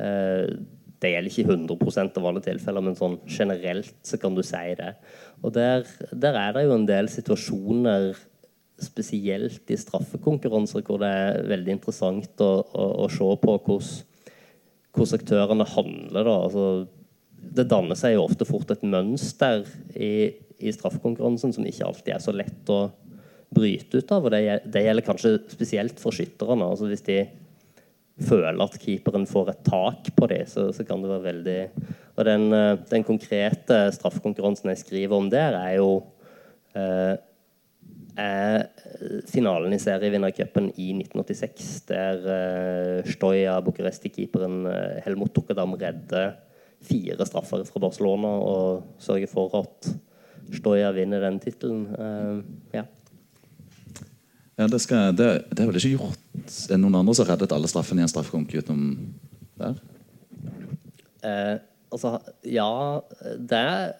[0.00, 0.56] Eh,
[1.02, 4.94] det gjelder ikke 100% av alle tilfeller, men sånn generelt så kan du si det.
[5.44, 8.14] Og der, der, er det jo en del situasjoner,
[8.80, 15.64] spesielt i straffekonkurranser, hvor det er veldig interessant å, å, å se på hvordan, aktørene
[15.68, 16.28] handler.
[16.28, 16.66] Altså,
[17.56, 22.22] det danner seg jo ofte fort et mønster i, i, straffekonkurransen som ikke alltid er
[22.24, 22.82] så lett å
[23.56, 24.28] bryte ut av.
[24.28, 26.68] og Det, det gjelder kanskje spesielt for skytterne.
[26.68, 27.20] Altså hvis de
[28.22, 31.60] føler at keeperen får et tak på dem, så, så, kan det være veldig
[32.16, 35.90] Og den, eh, den, konkrete straffekonkurransen jeg skriver om der, er jo
[36.76, 37.16] eh,
[38.16, 38.64] er
[39.28, 46.38] finalen i serievinnercupen i 1986, der eh, Stoja, Bucuresti-keeperen eh, Helmut Tukadam redder
[46.86, 49.90] fire straffer fra Barcelona og sørger for at
[50.56, 51.86] Stoja vinner den tittelen.
[51.92, 52.86] Eh, ja.
[54.56, 57.70] Ja, det, det, det, er vel ikke gjort Er det noen andre som reddet alle
[57.70, 58.90] straffene i en straffekonk utenom
[59.60, 59.80] der?
[61.26, 61.56] Eh,
[61.90, 62.68] altså, ja
[63.38, 63.96] det er,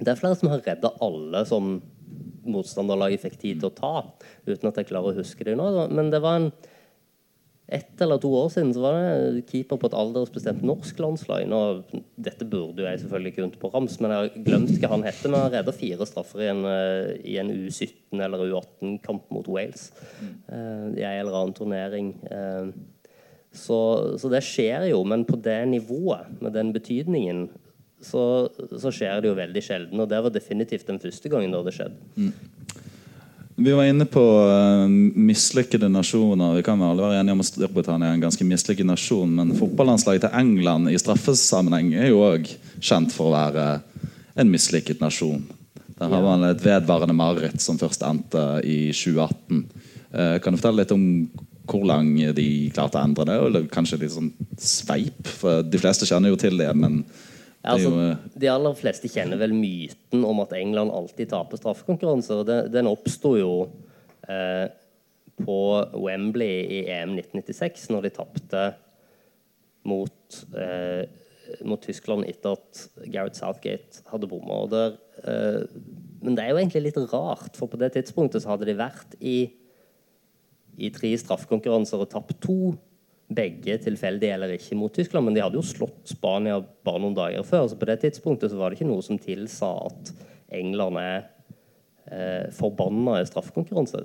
[0.00, 1.76] det er, flere som har redda alle som
[2.46, 3.94] motstanderlaget fikk tid til å ta,
[4.46, 5.66] uten at jeg klarer å huske det nå.
[5.90, 6.50] Men det var en
[7.68, 11.48] ett eller to år siden så var det keeper på et aldersbestemt norsk landslag.
[11.50, 11.60] Nå,
[12.14, 15.32] dette burde jo jeg selvfølgelig kunnet på rams, men jeg har glemt hva han heter.
[15.32, 19.88] Men han redda fire straffer i en, eh, i en U17 eller U18-kamp mot Wales
[20.22, 22.12] uh, i en eller annen turnering.
[22.30, 22.70] Uh,
[23.56, 23.78] så,
[24.20, 27.48] så, det skjer jo, men på det nivået, med den betydningen,
[28.04, 28.22] så,
[28.76, 30.02] så, skjer det jo veldig sjelden.
[30.04, 31.98] Og det var definitivt den første gangen da det skjedde.
[32.14, 32.32] Mm.
[33.58, 36.58] Vi var inne på uh, mislykkede nasjoner.
[36.58, 40.26] Vi kan alle være enige om at Storbritannia er en ganske mislykket nasjon, men fotballandslaget
[40.26, 42.50] til England i straffesammenheng er jo òg
[42.84, 43.64] kjent for å være
[44.36, 45.46] en mislykket nasjon.
[45.96, 49.64] Der har man et vedvarende mareritt som først endte i 2018.
[50.12, 51.06] Uh, eh, kan du fortelle litt om
[51.66, 53.38] hvor lang de klarte å endre det?
[53.40, 55.32] Eller kanskje litt sånn sveip?
[55.40, 57.06] For de fleste kjenner jo til det, men
[57.66, 57.90] Altså,
[58.38, 62.44] de aller fleste kjenner vel myten om at England alltid taper straffekonkurranser.
[62.46, 63.52] Den, den oppsto jo
[64.30, 64.66] eh,
[65.40, 65.60] på
[65.98, 68.64] Wembley i EM 1996, når de tapte
[69.86, 71.04] mot, eh,
[71.66, 74.62] mot Tyskland etter at Gareth Southgate hadde bomma.
[75.26, 75.62] Eh,
[76.22, 79.18] men det er jo egentlig litt rart, for på det tidspunktet så hadde de vært
[79.20, 79.38] i,
[80.78, 82.76] i tre straffekonkurranser og tapt to.
[83.26, 87.46] Begge tilfeldig eller ikke mot Tyskland, men de hadde jo slått Spania bare noen dager
[87.46, 87.66] før.
[87.70, 90.12] Så på det tidspunktet så var det ikke noe som tilsa at
[90.54, 91.16] England er
[92.12, 94.04] eh, forbanna i straffekonkurranse.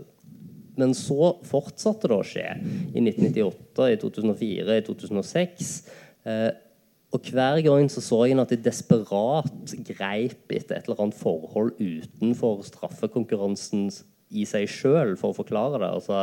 [0.79, 2.47] Men så fortsatte det å skje.
[2.95, 5.71] I 1998, i 2004, i 2006.
[6.31, 6.49] Eh,
[7.11, 11.75] og hver gang så, så jeg at de desperat greip etter et eller annet forhold
[11.77, 13.89] utenfor straffekonkurransen
[14.31, 15.89] i seg sjøl for å forklare det.
[15.91, 16.21] Altså,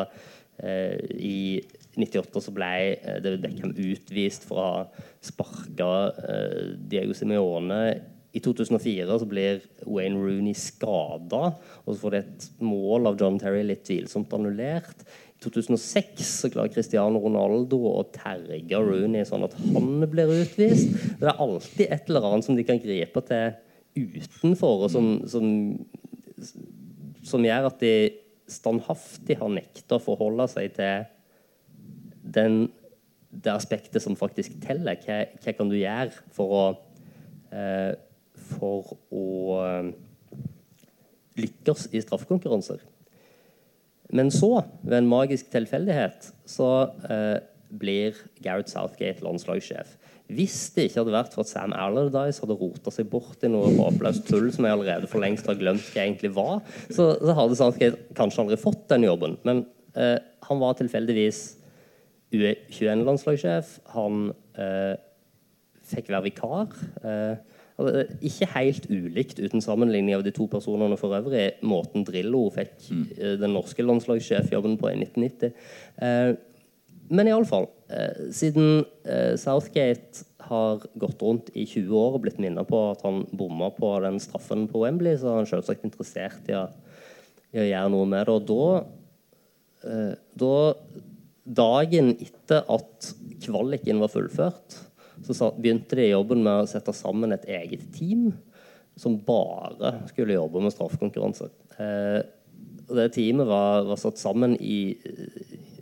[0.64, 1.60] eh, I
[1.98, 5.90] 98 så ble eh, David Beckham utvist for å ha sparka
[6.22, 7.82] eh, Diego Simione
[8.36, 13.38] i 2004 så blir Wayne Rooney skada, og så får de et mål av John
[13.40, 15.06] Terry litt tvilsomt annullert.
[15.38, 20.92] I 2006 så klarer Cristiano Ronaldo å terge Rooney sånn at han blir utvist.
[21.20, 23.56] Det er alltid et eller annet som de kan gripe til
[23.98, 25.46] utenfor, og som, som,
[27.26, 27.94] som gjør at de
[28.48, 31.08] standhaftig har nekta å forholde seg til
[32.34, 32.66] den,
[33.30, 34.98] det aspektet som faktisk teller.
[35.04, 36.66] Hva, hva kan du gjøre for å
[37.54, 37.96] eh,
[38.38, 39.90] for å eh,
[41.38, 42.82] lykkes i straffekonkurranser.
[44.14, 46.68] Men så, ved en magisk tilfeldighet, så
[47.10, 47.38] eh,
[47.68, 49.96] blir Gareth Southgate landslagssjef.
[50.32, 53.70] Hvis det ikke hadde vært for at Sam Allardyce hadde rota seg bort i noe
[53.76, 57.36] håpløst tull som jeg allerede for lengst har glemt hva jeg egentlig var, så, så
[57.36, 59.38] hadde Southgate kanskje aldri fått den jobben.
[59.48, 59.64] Men
[59.96, 60.16] eh,
[60.48, 61.42] han var tilfeldigvis
[62.34, 63.78] UE21-landslagssjef.
[63.94, 64.96] Han eh,
[65.88, 66.74] fikk være vikar.
[67.04, 71.60] Eh, Altså, ikke helt ulikt uten sammenligning av de to personene for øvrig.
[71.62, 73.04] Måten Drillo fikk mm.
[73.14, 75.52] Eh, den norske landslagssjefjobben på i 1990.
[76.02, 76.32] Eh,
[77.14, 77.68] men iallfall.
[77.86, 83.04] Eh, siden eh, Southgate har gått rundt i 20 år og blitt minnet på at
[83.06, 86.66] han bomma på den straffen på Wembley, så er han selvsagt interessert i å,
[87.54, 88.34] i å gjøre noe med det.
[88.34, 88.66] Og da,
[89.86, 90.12] eh,
[90.42, 90.54] da
[91.48, 93.12] Dagen etter at
[93.44, 94.76] kvaliken var fullført
[95.26, 98.30] så begynte de jobben med å sette sammen et eget team
[98.98, 101.50] som bare skulle jobbe med straffekonkurranse.
[101.78, 102.20] Eh,
[102.88, 104.96] det teamet var, var, satt sammen i,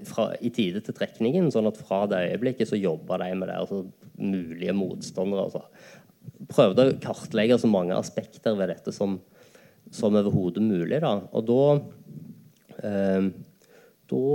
[0.08, 3.60] fra, i tide til trekningen, sånn at fra det øyeblikket så jobba de med det,
[3.62, 3.84] altså
[4.18, 5.46] mulige motstandere.
[5.46, 5.62] Altså.
[6.50, 9.20] Prøvde å kartlegge så mange aspekter ved dette som,
[9.94, 10.98] som overhodet mulig.
[11.04, 11.14] Da.
[11.30, 11.62] Og da,
[12.82, 13.30] eh,
[14.10, 14.26] da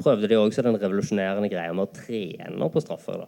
[0.00, 3.22] prøvde de også den revolusjonerende greia med å trene på straffer.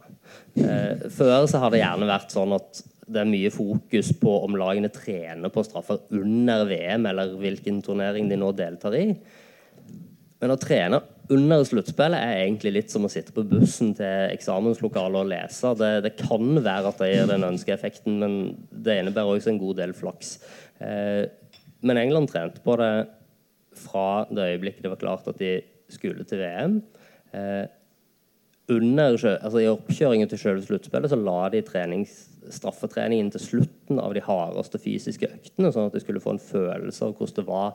[0.58, 4.56] Eh, før så har det gjerne vært sånn at det er mye fokus på om
[4.58, 9.06] lagene trener på straffer under VM, eller hvilken turnering de nå deltar i.
[10.42, 10.98] Men å trene
[11.32, 15.70] under sluttspillet er egentlig litt som å sitte på bussen til eksamenslokalet og lese.
[15.78, 18.38] Det, det kan være at det gir den ønska effekten, men
[18.70, 20.36] det innebærer også en god del flaks.
[20.82, 21.24] Eh,
[21.86, 22.92] men England trente på det
[23.78, 25.60] fra det øyeblikket det var klart at de
[25.92, 26.80] skulle til VM.
[27.34, 27.64] Eh,
[28.72, 31.62] under, altså I oppkjøringen til selve sluttspillet så la de
[32.52, 37.04] straffetreningen til slutten av de hardeste fysiske øktene, sånn at de skulle få en følelse
[37.04, 37.74] av hvordan det var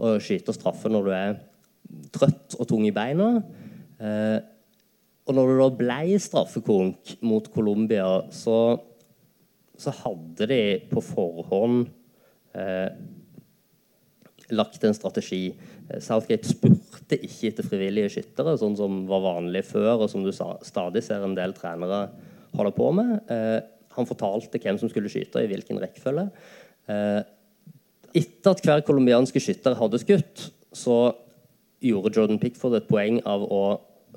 [0.00, 1.34] å skyte straffe når du er
[2.14, 3.32] trøtt og tung i beina.
[4.00, 4.38] Eh,
[5.28, 8.80] og når det da ble straffekonk mot Colombia, så,
[9.78, 11.84] så hadde de på forhånd
[12.56, 12.88] eh,
[14.56, 15.54] lagt en strategi.
[16.02, 21.04] Southgate spurte ikke etter frivillige skyttere, sånn som var vanlig før, og som du stadig
[21.06, 22.06] ser en del trenere
[22.56, 23.18] holde på med.
[23.30, 23.58] Eh,
[23.96, 26.28] han fortalte hvem som skulle skyte, i hvilken rekkefølge.
[26.90, 27.20] Eh,
[28.20, 31.12] etter at hver colombianske skytter hadde skutt, så
[31.82, 33.62] gjorde Jordan Pickford et poeng av å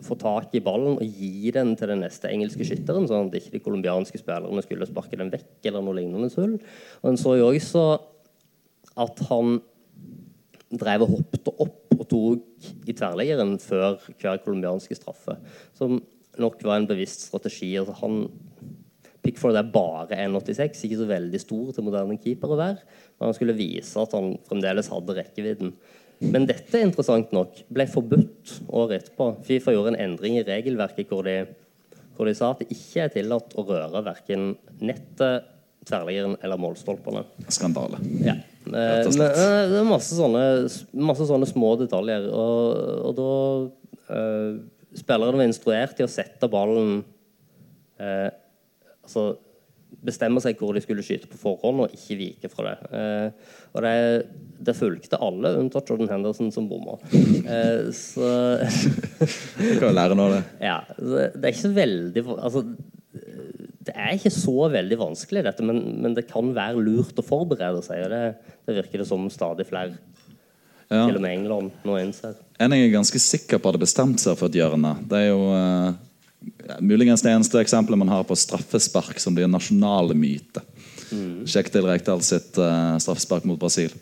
[0.04, 3.54] få tak i ballen og gi den til den neste engelske skytteren, sånn at ikke
[3.56, 6.58] de colombianske spillerne skulle sparke den vekk eller noe lignende tull.
[7.04, 7.86] Og En så jo også
[9.00, 9.62] at han
[10.80, 15.38] drev og hoppet opp og tok i tverrliggeren før hver colombianske straffe.
[15.78, 16.00] Som
[16.42, 17.74] nok var en bevisst strategi.
[17.80, 18.26] Altså han
[19.24, 22.82] Pickford er bare 1,86, ikke så veldig stor til moderne keeper å være.
[23.16, 25.72] Men han skulle vise at han fremdeles hadde rekkevidden.
[26.24, 29.30] Men dette, interessant nok, ble forbudt året etterpå.
[29.48, 31.38] Fifa gjorde en endring i regelverket hvor de,
[32.18, 35.50] hvor de sa at det ikke er tillatt å røre verken nettet,
[35.88, 37.26] tverrliggeren eller målstolpene.
[37.52, 38.00] Skandale.
[38.24, 38.38] Ja.
[38.68, 40.44] Eh, men, det er masse sånne,
[41.10, 42.30] masse sånne små detaljer.
[42.32, 43.34] Og, og da
[44.16, 44.62] eh,
[44.94, 47.00] Spillerne var instruert til å sette ballen
[47.98, 48.30] eh,
[49.02, 49.32] altså
[50.04, 52.98] bestemme seg hvor de skulle skyte på forhånd, og ikke vike fra det.
[52.98, 53.94] Eh, og det,
[54.68, 56.98] det fulgte alle, unntatt Jordan Henderson, som bomma.
[57.14, 58.32] Eh, så
[59.60, 60.44] Du kan jo lære noe av det.
[60.64, 60.78] Ja.
[60.98, 62.66] Det er ikke så veldig Altså,
[63.84, 67.84] det er ikke så veldig vanskelig, dette, men, men det kan være lurt å forberede
[67.86, 68.06] seg.
[68.06, 69.98] og Det, det virker det som stadig flere,
[70.92, 71.08] Ja.
[71.08, 72.36] til og med England, nå innser.
[72.62, 75.48] En jeg er ganske sikker på hadde bestemt seg for et hjørne, det er jo
[75.50, 75.96] uh,
[76.84, 80.62] muligens det eneste eksempelet man har på straffespark som blir en nasjonal myte.
[81.50, 83.94] Sjekk til Rekdal sitt uh, straffespark mot Brasil.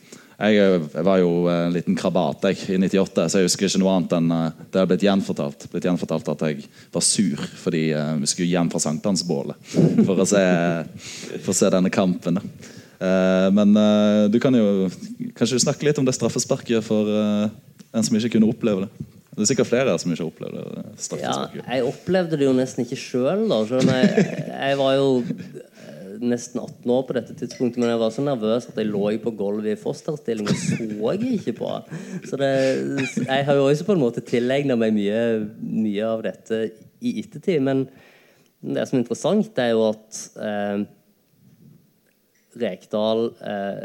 [0.42, 3.82] Jeg, eh, jeg var jo en liten krabat jeg, i 98, så jeg husker ikke
[3.84, 6.64] noe annet enn eh, det har blitt gjenfortalt, blitt gjenfortalt at jeg
[6.96, 9.72] var sur fordi eh, vi skulle hjem fra sankthansbålet
[10.08, 12.42] for, å se- for å se denne kampen.
[12.42, 14.90] Eh, men eh, du kan jo
[15.38, 17.48] kanskje du snakke litt om det straffesparket for eh,
[17.94, 19.08] en som ikke kunne oppleve det.
[19.32, 20.82] Det er sikkert flere som ikke har opplevd det.
[21.24, 21.36] Ja,
[21.78, 23.46] jeg opplevde det jo nesten ikke sjøl.
[23.70, 25.71] Selv om jeg, jeg var jo eh,
[26.22, 29.34] nesten 18 år på dette tidspunktet, men jeg var så nervøs at jeg lå på
[29.40, 31.72] gulvet i fosterstilling og så jeg ikke på.
[32.30, 32.52] Så det,
[33.26, 35.22] jeg har jo også på en måte tilegna meg mye,
[35.60, 36.64] mye av dette
[37.02, 37.62] i ettertid.
[37.66, 37.88] Men
[38.62, 40.84] det som er interessant, det er jo at eh,
[42.62, 43.84] Rekdal eh,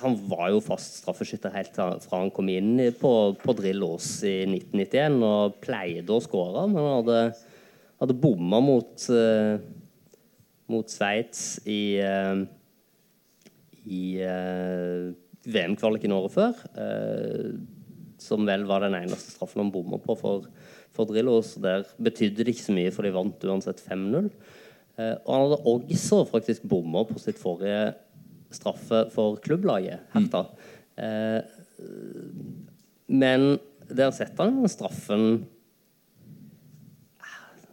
[0.00, 5.20] han var jo fast straffeskytter helt fra han kom inn på, på Drillos i 1991
[5.24, 7.20] og pleide å skåre, men han hadde,
[8.02, 9.56] hadde bomma mot, eh,
[10.70, 12.44] mot Sveits i, eh,
[13.84, 15.12] i eh,
[15.44, 16.60] VM-kvaliken året før.
[16.80, 17.50] Eh,
[18.24, 20.46] som vel var den eneste straffen han bomma på for,
[20.94, 21.54] for Drillos.
[21.60, 24.30] Der betydde det ikke så mye, for de vant uansett 5-0.
[24.96, 27.92] Eh, og han hadde også faktisk bomma på sitt forrige
[28.54, 30.46] straffe for klubblaget, Herta.
[30.94, 31.42] Mm.
[33.10, 33.56] men
[33.90, 35.40] der setter han straffen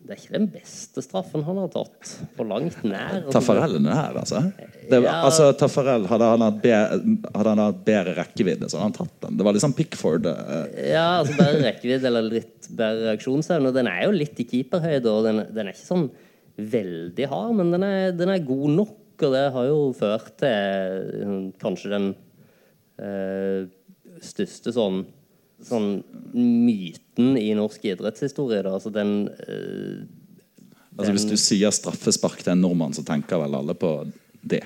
[0.02, 3.20] Det er ikke den beste straffen han har tatt, på langt nær.
[3.32, 4.40] Taffarell er her, altså?
[4.90, 5.20] Det, Ja.
[5.28, 9.38] altså Taffarell hadde hadde han hatt bedre rekkevidde, så hadde han tatt den.
[9.38, 10.26] Det var liksom Pickford.
[10.26, 13.74] eh, Ja, altså bedre rekkevidde eller litt bedre reaksjonsevne.
[13.74, 16.10] Den er jo litt i keeperhøyde, og den, den er ikke sånn
[16.58, 20.50] veldig hard, men den er, den er god nok, og det har jo ført til
[20.50, 22.10] eh, kanskje den
[22.98, 23.70] eh,
[24.22, 25.04] største sånn
[25.67, 26.02] sånn
[26.34, 28.63] myten i norsk idrettshistorie.
[28.65, 28.76] Da.
[28.80, 30.02] Altså den, eh,
[31.00, 33.93] Altså Hvis du sier straffespark til en nordmann, så tenker vel alle på
[34.43, 34.65] det.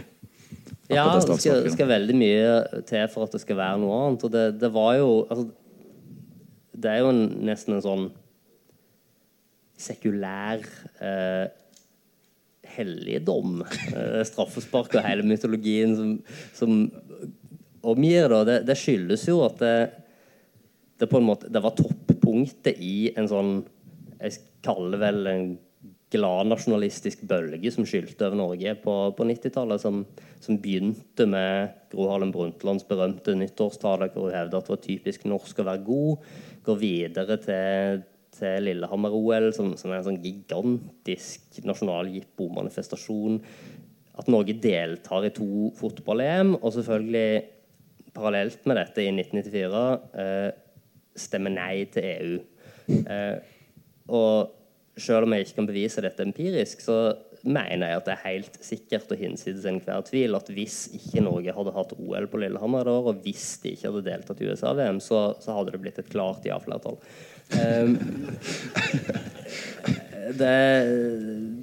[0.90, 4.00] Ja, Akkurat det det skal, skal veldig mye til for at det skal være noe
[4.04, 4.26] annet.
[4.26, 5.46] Og det, det var jo altså,
[6.76, 8.08] Det er jo en, nesten en sånn
[9.80, 10.66] sekulær
[11.04, 11.46] eh,
[12.76, 13.62] helligdom.
[13.66, 16.12] Eh, straffespark og hele mytologien som,
[16.58, 16.76] som
[17.86, 18.42] omgir det.
[18.50, 19.76] Det, det skyldes jo at det,
[21.00, 23.54] det måte Det var toppunktet i en sånn
[24.22, 25.48] Jeg kaller det vel en
[26.14, 30.04] glad nasjonalistisk bølge som skylte over Norge på, på 90-tallet, som,
[30.40, 35.26] som begynte med Gro Harlem Brundtlands berømte nyttårstale, hvor hun hevder at det var typisk
[35.28, 36.28] norsk å være god.
[36.68, 38.06] Går videre til,
[38.38, 43.42] til Lillehammer-OL, som, som er en sånn gigantisk nasjonal jippo-manifestasjon.
[44.16, 47.44] At Norge deltar i to fotball-EM, og selvfølgelig
[48.16, 49.82] parallelt med dette i 1994
[50.22, 50.52] eh,
[51.16, 52.36] stemmer nei til EU.
[52.96, 53.38] Eh,
[54.14, 54.52] og
[54.98, 57.00] selv om jeg ikke kan bevise dette empirisk, så
[57.46, 61.54] mener jeg at det er helt sikkert og hinsides enhver tvil at hvis ikke Norge
[61.54, 65.28] hadde hatt OL på Lillehammer år, og hvis de ikke hadde deltatt i USA-VM, så,
[65.44, 66.98] så hadde det blitt et klart ja-flertall.
[67.54, 67.98] Um,
[70.42, 70.56] det,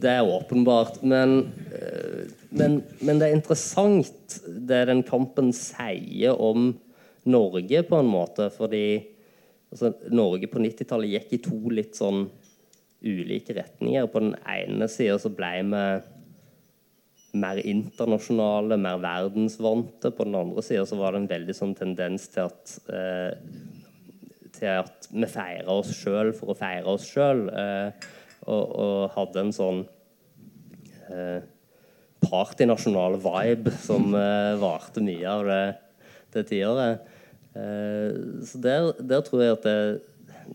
[0.05, 1.01] det er åpenbart.
[1.03, 6.73] Men, eh, men, men det er interessant det den kampen sier om
[7.23, 8.49] Norge, på en måte.
[8.55, 8.85] Fordi
[9.73, 12.27] altså, Norge på 90-tallet gikk i to litt sånn
[13.03, 14.07] ulike retninger.
[14.13, 15.85] På den ene sida så ble vi
[17.43, 20.13] mer internasjonale, mer verdensvante.
[20.15, 23.33] På den andre sida så var det en veldig sånn tendens til at eh,
[24.63, 27.47] til at vi feira oss sjøl for å feire oss sjøl.
[27.49, 28.11] Eh,
[28.43, 29.83] og, og hadde en sånn
[31.09, 31.43] eh,
[32.23, 35.63] partynasjonal vibe som eh, varte mye av det,
[36.35, 37.12] det tiåret.
[37.53, 39.79] Eh, så der, der tror jeg at det,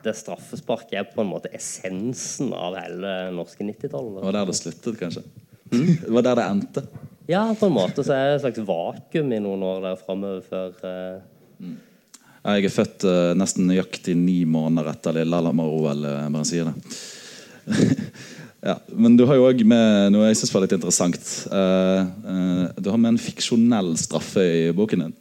[0.03, 4.17] det straffesparket er på en måte essensen av hele norske 90-tallet.
[4.19, 5.25] Det var der det sluttet, kanskje.
[5.67, 6.81] Det var der det endte.
[7.27, 10.45] Ja, på en måte så er det et slags vakuum i noen år der framover
[10.47, 11.73] før uh...
[12.47, 16.05] Jeg er født uh, nesten nøyaktig ni måneder etter Lillehammer-OL.
[16.07, 16.71] eh, bare si det.
[18.69, 21.33] ja, men du har jo òg med noe jeg syns var litt interessant.
[21.51, 25.17] Uh, du har med en fiksjonell straffe i boken din.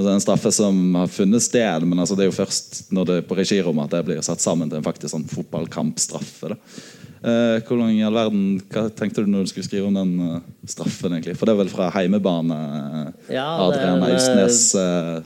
[0.00, 3.18] Altså En straffe som har funnet sted, men altså det er jo først når det
[3.20, 6.56] er på regirommet at det blir satt sammen til en faktisk sånn fotballkampstraffe.
[7.20, 10.12] Eh, hvor lang i all verden, Hva tenkte du når du skulle skrive om den
[10.24, 11.12] uh, straffen?
[11.12, 11.34] egentlig?
[11.36, 12.56] For det er vel fra heimebane?
[12.56, 15.20] Uh, Ja, Adrian er, Austnes uh,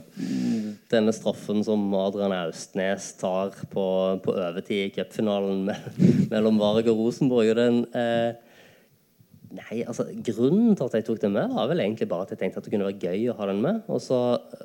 [0.90, 3.84] Denne straffen som Adrian Austnes tar på,
[4.24, 5.70] på overtid i cupfinalen
[6.32, 7.52] mellom Varg og Rosenborg.
[7.54, 8.34] Og den, eh,
[9.54, 12.40] nei, altså, grunnen til at jeg tok den med, var vel egentlig bare at jeg
[12.40, 13.82] tenkte at det kunne være gøy å ha den med.
[13.88, 14.20] Og, så,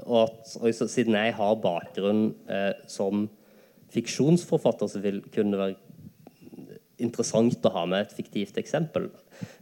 [0.06, 3.28] og, så, siden jeg har bakgrunn eh, som
[3.94, 5.78] fiksjonsforfatter, så vil, kunne det være
[7.00, 9.08] interessant å ha med et fiktivt eksempel.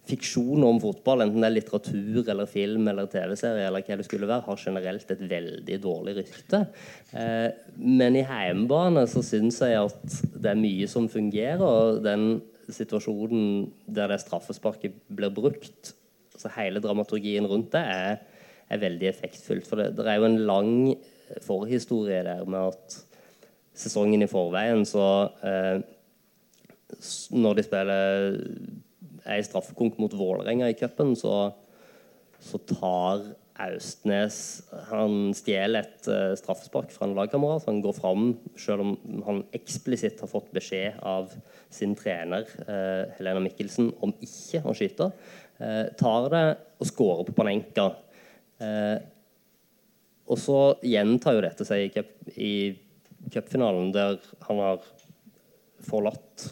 [0.09, 4.30] Fiksjon om fotball, enten det er litteratur eller film eller TV-serie, eller hva det skulle
[4.30, 6.63] være, har generelt et veldig dårlig rykte.
[7.13, 11.63] Eh, men i heimbane så syns jeg at det er mye som fungerer.
[11.63, 12.39] og den
[12.76, 15.93] situasjonen der det straffesparket blir brukt,
[16.38, 18.18] så hele dramaturgien rundt det, er,
[18.70, 19.68] er veldig effektfullt.
[19.68, 20.74] For det, det er jo en lang
[21.43, 22.97] forhistorie der med at
[23.78, 25.05] sesongen i forveien så
[25.45, 25.80] eh,
[27.36, 28.38] når de spiller
[29.28, 31.51] ei straffekonk mot Vålerenga i cupen, så,
[32.39, 33.26] så tar
[33.64, 34.38] Austnes
[34.91, 37.66] Han stjeler et uh, straffespark fra en lagkamerat.
[37.66, 38.28] Han går fram
[38.60, 41.34] selv om han eksplisitt har fått beskjed av
[41.74, 45.10] sin trener uh, Helena Mikkelsen om ikke å skyte.
[45.58, 46.45] Uh, tar det
[46.78, 47.91] og skårer på Panenka.
[50.28, 52.30] Og så gjentar jo dette seg i cup-
[53.34, 54.86] cupfinalen, der han har
[55.86, 56.47] forlatt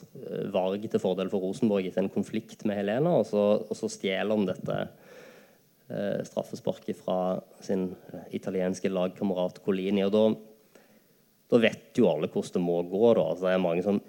[0.53, 4.33] Varg til fordel for Rosenborg etter en konflikt med Helena, og så, og så stjeler
[4.33, 4.77] han dette
[5.89, 10.03] eh, straffesparket fra sin eh, italienske lagkamerat Colini.
[10.05, 10.25] Og da,
[11.51, 13.05] da vet jo alle hvordan det må gå.
[13.13, 13.25] da.
[13.29, 14.03] Altså, det er mange sånn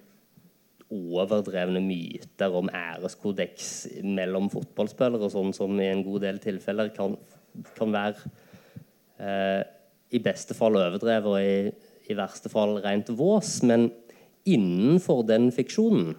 [0.96, 3.70] overdrevne myter om æreskodeks
[4.06, 7.16] mellom fotballspillere, sånn som i en god del tilfeller kan,
[7.74, 8.30] kan være
[9.18, 9.62] eh,
[10.14, 13.58] i beste fall overdrevet og i, i verste fall rent vås.
[13.66, 13.88] Men
[14.46, 16.14] innenfor den fiksjonen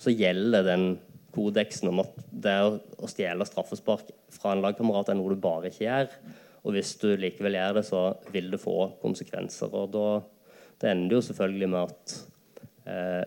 [0.00, 0.86] så gjelder den
[1.34, 5.86] kodeksen om at det å, stjele straffespark fra en lagkamerat er noe du bare ikke
[5.86, 6.14] gjør.
[6.60, 8.02] Og hvis du likevel gjør det, så
[8.34, 9.72] vil det få konsekvenser.
[9.72, 10.06] Og da
[10.80, 12.16] det ender jo selvfølgelig med at
[12.88, 13.22] eh,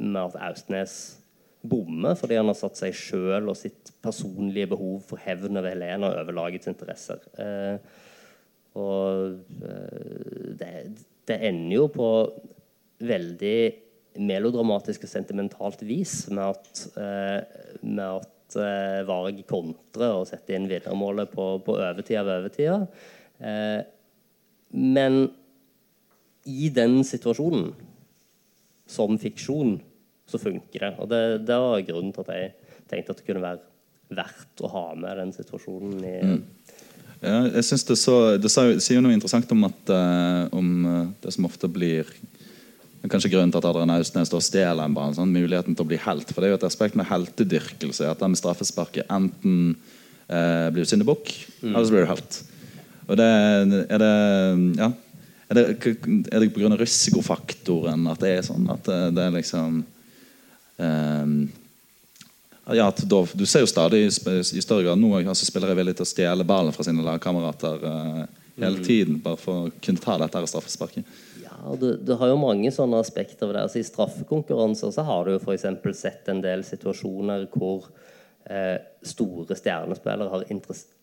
[0.00, 0.94] med at Austnes
[1.60, 6.12] bommer fordi han har satt seg sjøl og sitt personlige behov for hevn over Helena
[6.22, 7.20] over lagets interesser.
[7.40, 7.76] Eh,
[8.80, 10.72] og eh, det,
[11.28, 12.10] det ender jo på
[13.00, 13.58] veldig
[14.18, 20.68] melodramatisk og sentimentalt vis med at, eh, med at eh, Varg kontrer og setter inn
[20.70, 22.80] vinnermålet på, på overtid av overtida.
[23.38, 23.78] Eh,
[24.74, 25.20] men
[26.50, 27.70] i den situasjonen,
[28.90, 29.76] som fiksjon,
[30.26, 30.92] så funker det.
[30.98, 33.66] Og det, det var grunnen til at jeg tenkte at det kunne være
[34.10, 36.16] verdt å ha med den situasjonen i
[37.20, 39.92] Ja, jeg synes Det, så, det sier noe interessant om, at,
[40.56, 40.70] om
[41.22, 42.08] det som ofte blir
[43.08, 45.16] Kanskje grunnen til at Adrian Austnes stjeler en bane.
[45.16, 46.28] Sånn, muligheten til å bli helt.
[46.28, 48.10] For det er jo et aspekt med heltedyrkelse.
[48.10, 49.76] At den med straffesparket enten
[50.28, 51.32] eh, blir du syndebukk,
[51.62, 52.42] eller så blir du helt.
[53.08, 54.16] Og det er det
[54.82, 54.92] Ja.
[55.50, 55.96] Er det,
[56.30, 56.76] er det pga.
[56.78, 58.68] risikofaktoren at det er sånn?
[58.70, 59.80] At det, det er liksom
[60.78, 61.32] eh,
[62.76, 64.10] ja, da, Du ser jo stadig i
[64.62, 68.22] større grad nå altså spillere er villige til å stjele ballen fra sine lagkamerater eh,
[68.62, 69.18] hele tiden.
[69.24, 71.18] Bare for å kunne ta dette straffesparket.
[71.68, 73.64] Og du, du har jo mange sånne aspekter ved det.
[73.66, 75.66] Altså, I straffekonkurranser så har du jo f.eks.
[75.98, 77.90] sett en del situasjoner hvor
[78.48, 80.46] eh, store stjernespillere har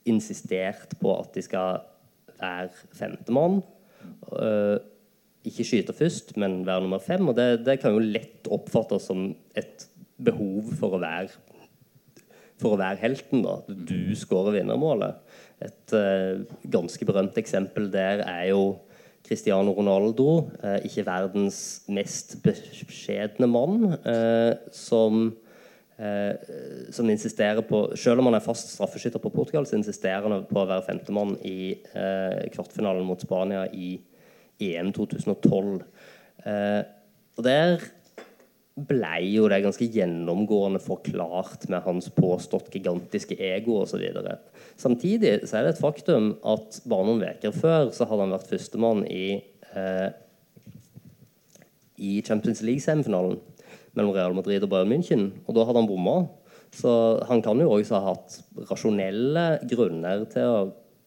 [0.08, 1.82] insistert på at de skal
[2.38, 3.62] være femtemann.
[4.30, 4.78] Uh,
[5.47, 7.28] ikke skyte først, men være nummer fem.
[7.30, 9.88] Og det, det kan jo lett oppfattes som et
[10.18, 11.34] behov for å være
[12.58, 13.43] for å være helten.
[13.45, 15.22] da, Du skårer vinnermålet.
[15.62, 18.62] Et eh, ganske berømt eksempel der er jo
[19.28, 21.59] Cristiano Ronaldo, eh, ikke verdens
[21.91, 25.36] mest beskjedne mann, eh, som
[25.99, 26.36] eh,
[26.93, 30.61] som insisterer på Selv om han er fast straffeskytter på Portugal, så insisterer han på
[30.61, 31.75] å være femtemann i
[32.53, 33.95] kvartfinalen mot Spania i
[34.61, 35.82] EM 2012.
[36.45, 36.84] Eh,
[37.38, 37.82] og der
[38.78, 44.03] ble jo det ganske gjennomgående forklart med hans påstått gigantiske ego osv.
[44.78, 48.51] Samtidig så er det et faktum at bare noen uker før så hadde han vært
[48.51, 49.25] førstemann i
[49.73, 50.09] eh,
[51.97, 53.39] i Champions League-semifinalen
[53.97, 55.32] mellom Real Madrid og Bayern München.
[55.47, 56.19] Og da hadde han bomma.
[56.75, 56.91] Så
[57.30, 58.38] han kan jo også ha hatt
[58.69, 60.59] rasjonelle grunner til å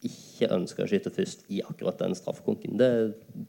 [0.07, 2.79] ikke ønske å skyte først i akkurat den straffekonken.
[2.81, 2.91] Det,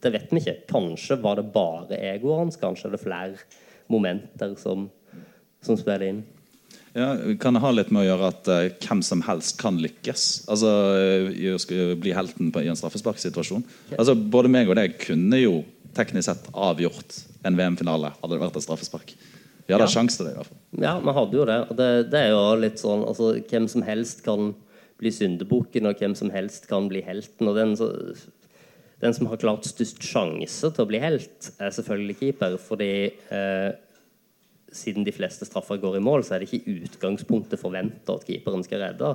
[0.04, 0.58] det vet vi ikke.
[0.70, 2.60] Kanskje var det bare egoet hans.
[2.60, 3.40] Kanskje er det flere
[3.92, 4.88] momenter som,
[5.64, 6.22] som spiller inn.
[6.92, 10.24] Ja, kan det ha litt med å gjøre at uh, hvem som helst kan lykkes?
[10.52, 13.64] Altså eh, i bli helten på, i en straffesparksituasjon?
[13.96, 15.62] Altså, både meg og deg kunne jo
[15.96, 17.16] teknisk sett avgjort
[17.48, 19.14] en VM-finale hadde det vært et straffespark.
[19.66, 19.94] Vi hadde Ja.
[19.94, 20.60] sjanse til det, i hvert fall.
[20.82, 21.58] Ja, vi hadde jo det.
[21.78, 24.52] Det, det er jo litt sånn altså, Hvem som helst kan
[25.00, 27.48] bli syndebukken, og hvem som helst kan bli helten.
[27.48, 27.88] Og den, så,
[29.02, 32.58] den som har klart størst sjanse til å bli helt, er selvfølgelig keeper.
[32.62, 33.70] Fordi eh,
[34.76, 38.26] siden de fleste straffer går i mål, så er det ikke i utgangspunktet forventa at
[38.28, 39.14] keeperen skal redde.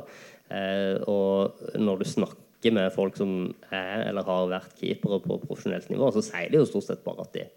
[0.53, 5.89] Eh, og når du snakker med folk som er eller har vært keepere på profesjonelt
[5.93, 7.47] nivå, så sier de jo stort sett bare at de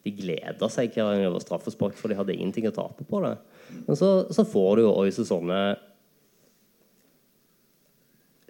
[0.00, 3.34] de gleder seg hver gang over straffespark, for de hadde ingenting å tape på det.
[3.84, 5.60] Men så, så får du jo også sånne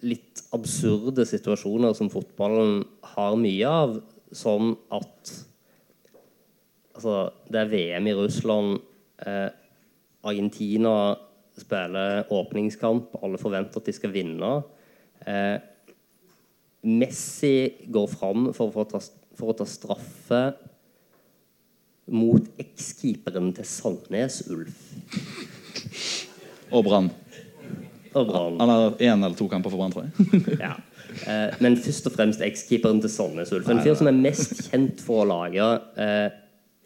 [0.07, 2.85] litt absurde situasjoner som fotballen
[3.17, 4.01] har mye av,
[4.33, 5.39] som at
[7.01, 8.81] Altså, det er VM i Russland.
[9.27, 9.49] Eh,
[10.23, 11.17] Argentina
[11.57, 13.17] spiller åpningskamp.
[13.23, 14.53] Alle forventer at de skal vinne.
[15.27, 15.57] Eh,
[16.83, 17.55] Messi
[17.93, 19.01] går fram for å, ta,
[19.37, 20.43] for å ta straffe
[22.11, 24.81] mot ekskeeperen til Sandnes Ulf
[26.71, 27.11] og Brann.
[28.15, 30.59] Han har én eller to kamper for Brann, tror jeg.
[30.67, 30.77] Ja.
[31.27, 33.69] Eh, men først og fremst ekskeeperen til Sandnes Ulf.
[33.71, 35.69] En fyr som er mest kjent for å lage,
[36.01, 36.29] eh,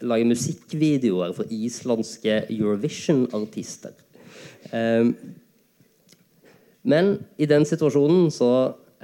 [0.03, 3.95] lage musikkvideoer for islandske Eurovision-artister.
[4.71, 5.11] Eh,
[6.85, 8.51] men i den situasjonen så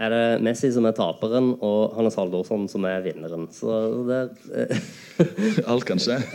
[0.01, 3.49] er det Messi som er taperen, og Hannes Haldorsson som er vinneren.
[3.53, 3.77] Så
[4.09, 4.21] det
[4.57, 6.21] eh, Alt kan skje.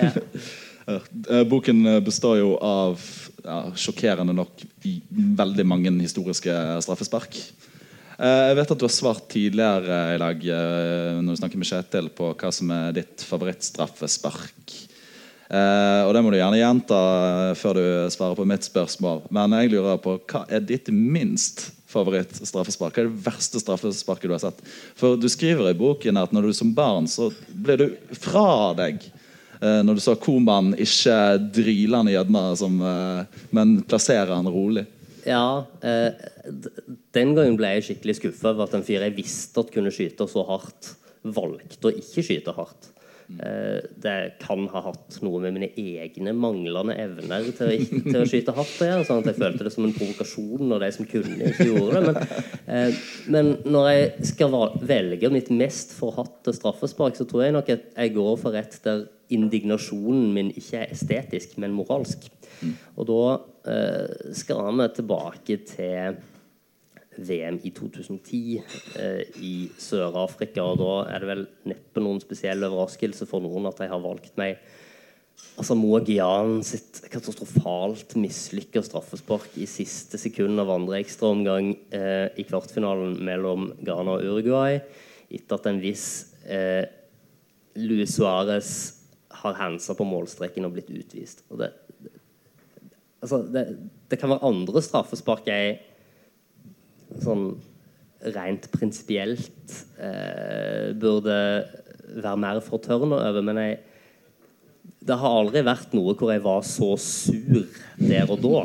[0.86, 1.00] Ja.
[1.34, 3.02] Eh, Boken består jo av
[3.42, 4.60] ja, sjokkerende nok
[5.40, 6.54] veldig mange historiske
[6.86, 7.40] straffespark.
[8.16, 11.70] Eh, Jeg vet at du har svart tidligere i dag eh, når du snakker med
[11.70, 14.76] Kjetil på hva som er ditt favorittstraffespark.
[15.46, 17.00] Eh, og det må du gjerne gjenta
[17.60, 19.26] før du svarer på mitt spørsmål.
[19.36, 22.96] Men jeg lurer på hva er ditt minst favorittstraffespark?
[22.96, 24.64] Hva er det verste straffesparket du har sett?
[24.98, 27.88] For du skriver i boken at når du som barn så ble du
[28.20, 29.04] fra deg
[29.66, 31.14] når du så Koman ikke
[31.56, 32.42] dryler han i gjødma,
[33.56, 34.84] men plasserer han rolig.
[35.26, 36.12] Ja, eh,
[37.16, 40.28] den gangen ble jeg skikkelig skuffa over at en fyr jeg visste at kunne skyte
[40.30, 40.94] så hardt,
[41.26, 42.92] valgte å ikke skyte hardt.
[43.26, 48.28] Eh, det kan ha hatt noe med mine egne manglende evner til å, til å
[48.30, 49.08] skyte hardt å gjøre.
[49.08, 52.04] Sånn at jeg følte det som en provokasjon når de som kunne, ikke gjorde det.
[52.06, 53.02] Men, eh,
[53.34, 58.16] men når jeg skal velge mitt mest forhatte straffespark, så tror jeg nok at jeg
[58.20, 62.30] går for et der indignasjonen min ikke er estetisk, men moralsk.
[62.96, 63.22] Og da
[63.72, 66.20] eh, skal vi tilbake til
[67.18, 68.40] VM i 2010
[69.00, 70.64] eh, i Sør-Afrika.
[70.64, 74.36] Og da er det vel neppe noen spesiell overraskelse for noen at jeg har valgt
[74.42, 74.60] meg
[75.56, 82.44] Altså Moa Gian sitt katastrofalt mislykka straffespark i siste sekund av andre ekstraomgang eh, i
[82.48, 84.82] kvartfinalen mellom Ghana og Uruguay,
[85.32, 86.06] etter at en viss
[86.44, 86.84] eh,
[87.80, 88.70] Luis Suárez
[89.44, 91.46] har handsa på målstreken og blitt utvist.
[91.52, 91.72] Og det,
[92.04, 92.12] det,
[93.24, 93.66] altså det,
[94.12, 95.78] det kan være andre straffespark jeg
[97.24, 97.50] sånn
[98.36, 101.36] rent prinsipielt eh, burde
[102.16, 103.76] være mer fortørna over, men jeg
[105.06, 107.66] det har aldri vært noe hvor jeg var så sur
[108.00, 108.62] der og da.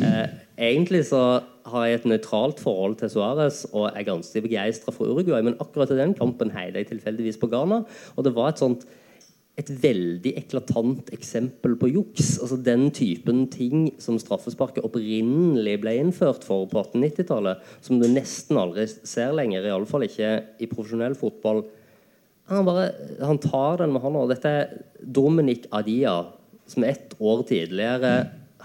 [0.00, 0.26] Eh,
[0.70, 5.42] egentlig så har jeg et nøytralt forhold til Suárez og er ganske begeistra for Uruguay,
[5.44, 7.82] men akkurat i den kampen heide jeg tilfeldigvis på Ghana,
[8.16, 8.86] og det var et sånt
[9.60, 12.32] et veldig eklatant eksempel på juks.
[12.40, 18.60] Altså Den typen ting som straffesparket opprinnelig ble innført for på 1890-tallet, som du nesten
[18.60, 21.64] aldri ser lenger, iallfall ikke i profesjonell fotball.
[22.50, 22.90] Han, bare,
[23.22, 24.26] han tar den med hånda.
[24.32, 26.16] Dette er Dominic Adia,
[26.70, 28.14] som ett år tidligere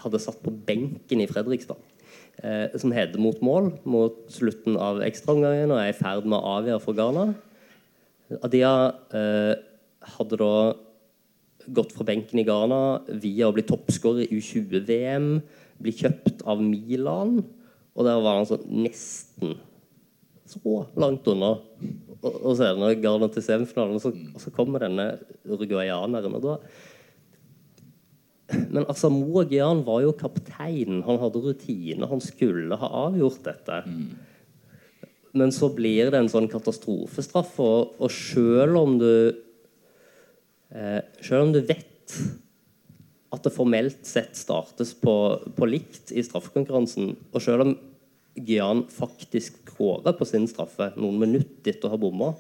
[0.02, 1.80] hadde satt på benken i Fredrikstad.
[2.44, 6.58] Eh, som header mot mål mot slutten av ekstraomgangen og er i ferd med å
[6.58, 7.30] avgjøre for Ghana.
[8.44, 8.74] Adia
[9.16, 9.54] eh,
[10.18, 10.52] hadde da
[11.68, 12.80] gått fra benken i Ghana
[13.22, 15.30] via å bli toppskårer i U20-VM,
[15.82, 17.40] bli kjøpt av Milan,
[17.96, 19.56] og der var han sånn nesten
[20.46, 21.56] så langt unna.
[22.22, 25.14] Og, og senere Ghana til semifinalen, og så, og så kommer denne
[25.48, 26.38] uruguayaneren.
[26.38, 26.60] og da
[28.70, 31.02] men Asamoah Gyan var jo kaptein.
[31.06, 32.06] Han hadde rutine.
[32.10, 33.80] Han skulle ha avgjort dette.
[35.36, 39.10] Men så blir det en sånn katastrofestraff, og, og selv om du
[41.24, 42.16] Selv om du vet
[43.36, 45.14] at det formelt sett startes på,
[45.56, 47.76] på likt i straffekonkurransen, og selv om
[48.36, 52.34] Gyan faktisk kårer på sin straffe noen minutter etter å ha bomma,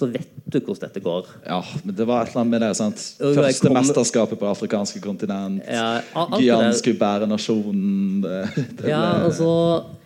[0.00, 1.26] så vet du hvordan dette går.
[1.44, 2.70] Ja, men det var et eller annet med det.
[2.78, 3.02] sant?
[3.20, 3.76] Første kom...
[3.76, 5.60] mesterskapet på afrikanske kontinent.
[5.68, 6.00] Ja,
[6.40, 8.22] der- skulle bære nasjonen.
[8.24, 8.38] Det,
[8.80, 9.99] det Ja, altså eh,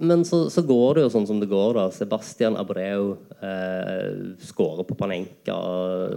[0.00, 1.76] men så, så, går det jo sånn som det går.
[1.76, 6.14] da Sebastian Abreu eh, skårer på Panenka, og,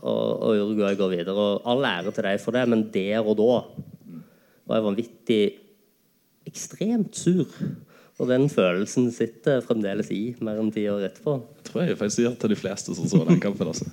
[0.00, 1.36] og, og Uruguay går videre.
[1.36, 3.54] Og All ære til deg for det, men der og da
[4.68, 5.42] var jeg vanvittig
[6.48, 7.48] ekstremt sur.
[8.20, 11.38] Og den følelsen sitter fremdeles i mer enn ti år etterpå.
[11.58, 13.72] Jeg tror jeg faktisk gjør til de fleste som så den kampen.
[13.72, 13.88] Altså.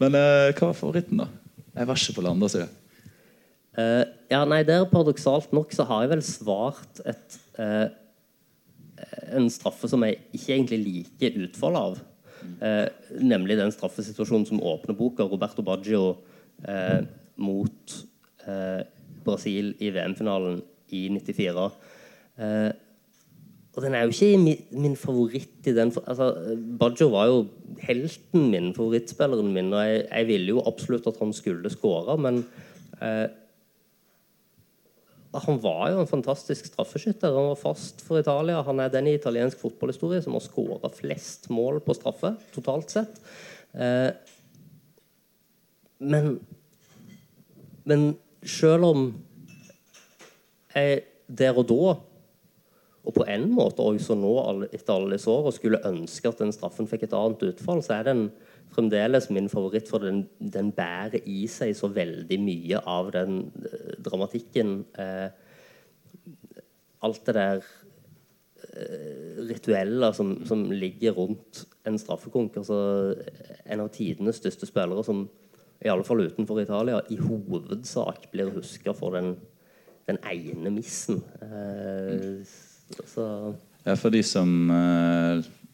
[0.00, 1.28] Men eh, hva var favoritten, da?
[1.74, 2.76] Jeg var ikke på landa, sier jeg.
[3.78, 7.88] Eh, ja, nei, der Paradoksalt nok så har jeg vel svart et, uh,
[9.34, 11.98] en straffe som jeg ikke egentlig liker utfallet av.
[12.38, 12.86] Eh,
[13.18, 16.16] nemlig den straffesituasjonen som åpner boka, Roberto Baggio
[17.38, 17.94] mot
[19.26, 20.60] Brasil i VM-finalen
[20.94, 21.66] i 94.
[23.74, 26.32] og den er jo ikke min, min favoritt i den altså,
[26.80, 27.44] Baggio var jo
[27.84, 32.42] helten min, favorittspilleren min, og jeg, jeg ville jo absolutt at han skulle skåre, men
[35.32, 37.34] han var jo en fantastisk straffeskytter.
[37.34, 38.62] Han var fast for Italia.
[38.64, 43.20] Han er den i italiensk fotballhistorie som har skåra flest mål på straffe totalt sett.
[43.72, 44.10] Eh,
[45.98, 46.38] men
[47.88, 49.04] Men selv om
[50.74, 51.94] jeg der og da,
[53.08, 54.34] og på en måte også nå
[54.68, 58.10] etter alle disse åra, skulle ønske at den straffen fikk et annet utfall, så er
[58.10, 58.22] den
[58.74, 63.92] fremdeles min favoritt, for den, den, bærer i seg så veldig mye av den uh,
[64.04, 64.80] dramatikken.
[64.98, 65.28] Uh,
[67.06, 72.60] alt det der uh, rituelle som, som, ligger rundt en straffekonk.
[72.60, 72.78] Altså,
[73.66, 75.26] en av tidenes største spillere som
[75.78, 79.36] i alle fall utenfor Italia i hovedsak blir huska for den,
[80.10, 81.22] den, ene missen.
[83.86, 84.50] ja, for de som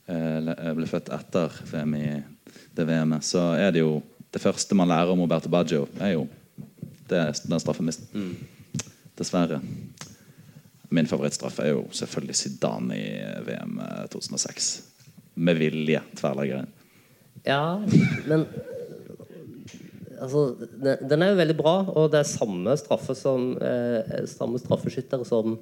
[0.05, 2.09] ble født etter VM i
[2.77, 4.03] det VM-et, så er det jo
[4.35, 6.25] Det første man lærer om Roberto Baggio, er jo
[7.07, 8.09] det, den straffemisten.
[8.11, 8.81] Mm.
[9.15, 9.61] Dessverre.
[10.91, 13.13] Min favorittstraff er jo selvfølgelig Zidane i
[13.47, 13.79] VM
[14.11, 14.73] 2006.
[15.35, 16.67] Med vilje tverrleggeren.
[17.47, 17.79] Ja,
[18.27, 18.47] men
[20.21, 25.25] altså, den er jo veldig bra, og det er samme straffe som eh, samme straffeskytter
[25.29, 25.59] som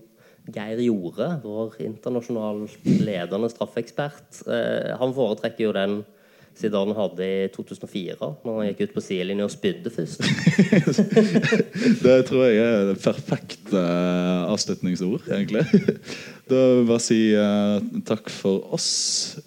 [0.52, 4.42] Geir Jorde, vår internasjonalt ledende straffeekspert.
[4.46, 6.00] Eh, han foretrekker jo den
[6.58, 10.20] Zidane hadde i 2004, når han gikk ut på sidelinja og spydde først.
[12.04, 15.64] det tror jeg er det perfekte uh, avslutningsord, egentlig.
[16.50, 18.90] da vil jeg bare si uh, takk for oss.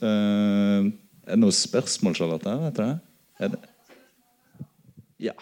[0.02, 0.90] Uh,
[1.26, 2.58] er det noen spørsmål, Charlotte?
[2.66, 2.86] Vet du?
[3.46, 3.62] Er det?
[5.30, 5.38] Ja.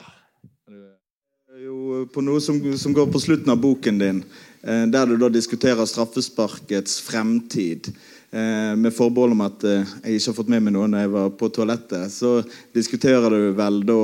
[1.64, 4.20] Jo, på noe som, som, går på slutten av boken din,
[4.64, 7.94] der du da diskuterer straffesparkets fremtid.
[8.34, 11.10] Eh, med forbehold om at eh, jeg ikke har fått med meg noe når jeg
[11.14, 12.32] var på toalettet, så
[12.74, 13.98] diskuterer du vel da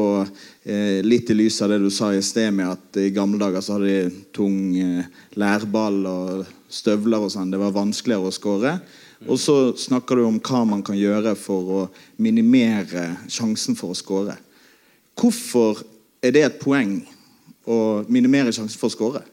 [0.69, 3.65] eh, litt i lys av det du sa i sted med at i gamle dager
[3.65, 4.59] så hadde de tung
[5.34, 7.49] lærball og støvler og sånn.
[7.49, 8.75] Det var vanskeligere å skåre.
[9.25, 11.82] Og så snakker du om hva man kan gjøre for å
[12.21, 14.38] minimere sjansen for å skåre.
[15.17, 15.82] Hvorfor
[16.21, 16.99] er det et poeng
[17.65, 19.25] å minimere sjansen for å skåre?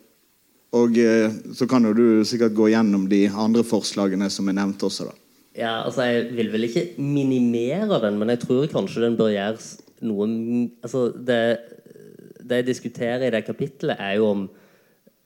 [0.75, 4.83] Og eh, så kan jo du sikkert gå gjennom de andre forslagene som er nevnt
[4.83, 5.15] også, da.
[5.57, 9.79] Ja, altså Jeg vil vel ikke minimere den, men jeg tror kanskje den bør gjøres
[10.05, 10.27] noe
[10.85, 11.41] altså det,
[12.45, 14.43] det jeg diskuterer i det kapittelet, er jo om,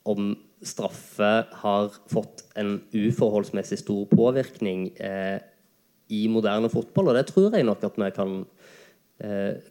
[0.07, 0.30] om
[0.62, 1.30] straffe
[1.62, 5.41] har fått en uforholdsmessig stor påvirkning eh,
[6.11, 7.11] i moderne fotball.
[7.11, 8.41] Og det tror jeg nok at vi kan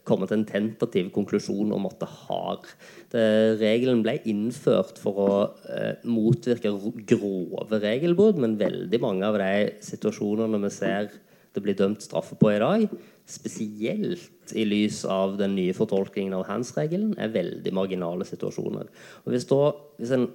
[0.06, 2.68] komme til en tentativ konklusjon om at det har.
[3.10, 3.24] Det,
[3.58, 5.32] regelen ble innført for å
[5.70, 6.70] eh, motvirke
[7.10, 11.10] grove regelbrudd, men veldig mange av de situasjonene vi ser
[11.54, 12.84] det blir dømt straffe på i dag,
[13.30, 18.90] spesielt i lys av den nye fortolkningen av hands-regelen, er veldig marginale situasjoner.
[19.24, 20.28] Og hvis, da, hvis, en,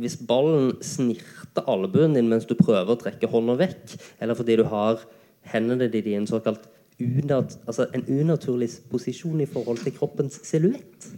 [0.00, 4.66] hvis ballen snirter albuen din mens du prøver å trekke hånda vekk, eller fordi du
[4.68, 5.00] har
[5.48, 6.68] hendene dine i en såkalt
[7.00, 11.10] unat, altså en unaturlig posisjon i forhold til kroppens silhuett.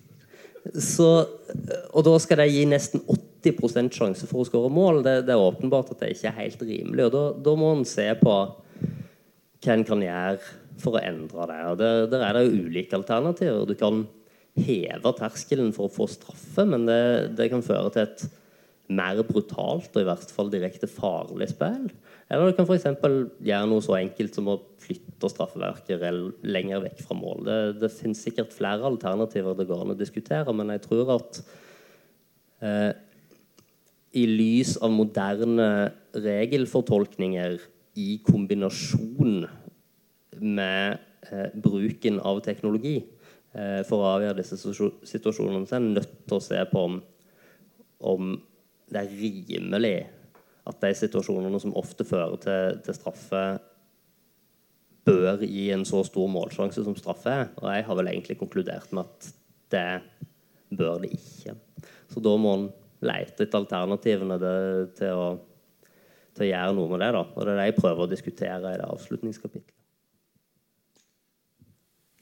[0.62, 3.02] Og da skal de gi nesten
[3.42, 5.02] 80% sjanse for å skåre mål.
[5.02, 7.06] Det, det, er åpenbart at det ikke er helt rimelig.
[7.08, 8.34] og Da, da må en se på
[9.62, 10.38] hva en kan gjøre
[10.82, 11.60] for å endre det.
[11.70, 13.66] og Der, der er det jo ulike alternativer.
[13.66, 14.04] Du kan
[14.58, 17.02] heve terskelen for å få straffe, men det,
[17.38, 18.24] det kan føre til et
[18.98, 21.88] mer brutalt og i hvert fall direkte farlig spill.
[22.32, 22.86] Eller du kan f.eks.
[23.44, 26.02] gjøre noe så enkelt som å flytte straffeverket
[26.48, 27.42] lenger vekk fra mål.
[27.48, 31.42] Det, det finnes sikkert flere alternativer det går an å diskutere, men jeg tror at
[32.64, 32.92] eh,
[34.12, 35.68] i lys av moderne
[36.12, 37.58] regelfortolkninger
[38.00, 39.42] i kombinasjon
[40.40, 40.98] med
[41.30, 46.38] eh, bruken av teknologi eh, for å avgjøre disse situasjonene, så er en nødt til
[46.38, 46.98] å se på om,
[48.00, 48.32] om
[48.92, 49.96] det er rimelig
[50.68, 53.42] at de situasjonene som ofte fører til, til straffe,
[55.02, 57.48] bør gi en så stor målsjanse som straffe er.
[57.58, 59.32] Og jeg har vel egentlig konkludert med at
[59.74, 61.56] det bør det ikke.
[62.12, 62.68] Så da må en
[63.02, 64.56] lete etter alternativene det,
[65.00, 65.28] til, å,
[66.36, 67.12] til, å, gjøre noe med det.
[67.16, 67.24] da.
[67.26, 69.78] Og det er det jeg prøver å diskutere i det avslutningskapitlet.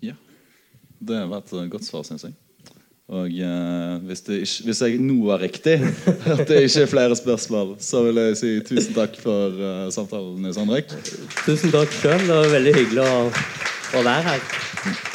[0.00, 0.16] Ja.
[1.00, 2.36] Det var et godt svar, syns jeg.
[3.10, 5.80] Og eh, hvis, ikke, hvis, jeg nå var riktig,
[6.38, 10.38] at det ikke er flere spørsmål, så vil jeg si tusen takk for uh, samtalen,
[10.44, 10.94] Nils Henrik.
[11.42, 12.20] Tusen takk sjøl.
[12.22, 13.22] Det var veldig hyggelig å,
[13.98, 15.09] å være her.